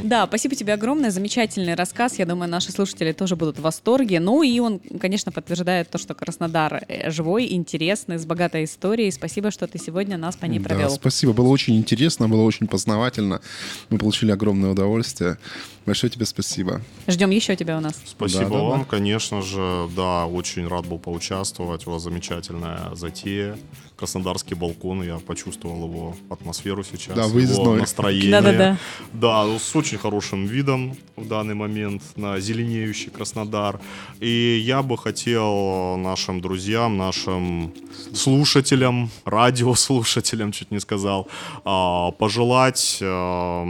[0.03, 1.11] Да, спасибо тебе огромное.
[1.11, 2.19] Замечательный рассказ.
[2.19, 4.21] Я думаю, наши слушатели тоже будут в восторге.
[4.21, 9.11] Ну и он, конечно, подтверждает то, что Краснодар э, живой, интересный, с богатой историей.
[9.11, 10.89] Спасибо, что ты сегодня нас по ней провел.
[10.91, 13.41] спасибо, было очень интересно, было очень познавательно.
[13.91, 15.39] Мы получили огромное удовольствие.
[15.87, 16.81] Большое тебе спасибо.
[17.07, 17.95] Ждем еще тебя у нас.
[18.07, 18.87] Спасибо Да, да, вам, да.
[18.87, 19.89] конечно же.
[19.97, 21.87] Да, очень рад был поучаствовать.
[21.87, 23.59] У вас замечательная затея.
[24.05, 27.81] Краснодарский балкон, я почувствовал его атмосферу сейчас, Да, его выездной.
[27.81, 28.31] настроение.
[28.31, 28.79] Да-да-да.
[29.15, 33.81] Да, ну, с очень хорошим видом в данный момент на зеленеющий Краснодар.
[34.21, 37.73] И я бы хотел нашим друзьям, нашим
[38.13, 41.27] слушателям, радиослушателям, чуть не сказал,
[41.65, 43.65] а, пожелать а,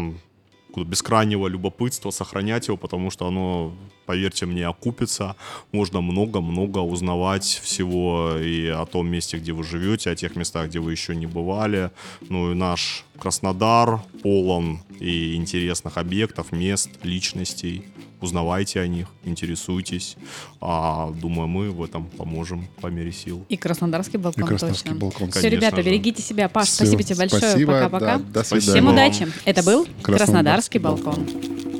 [0.76, 3.72] бескрайнего любопытства, сохранять его, потому что оно,
[4.07, 5.36] поверьте мне, окупится.
[5.72, 10.80] Можно много-много узнавать всего и о том месте, где вы живете, о тех местах, где
[10.80, 11.90] вы еще не бывали.
[12.28, 17.84] Ну и наш Краснодар полон и интересных объектов, мест, личностей.
[18.20, 20.16] Узнавайте о них, интересуйтесь.
[20.61, 23.44] А, думаю, мы в этом поможем по мере сил.
[23.50, 24.98] И Краснодарский балкон И Краснодарский точно.
[25.00, 25.30] балкон.
[25.30, 25.82] Все, Конечно ребята, же.
[25.82, 26.48] берегите себя.
[26.48, 27.66] Паш, Всё, спасибо тебе большое.
[27.66, 28.18] Пока-пока.
[28.18, 28.61] да, до.
[28.61, 29.28] Всем удачи.
[29.44, 31.24] Это был Краснодарский Краснодарский балкон.
[31.26, 31.74] балкон.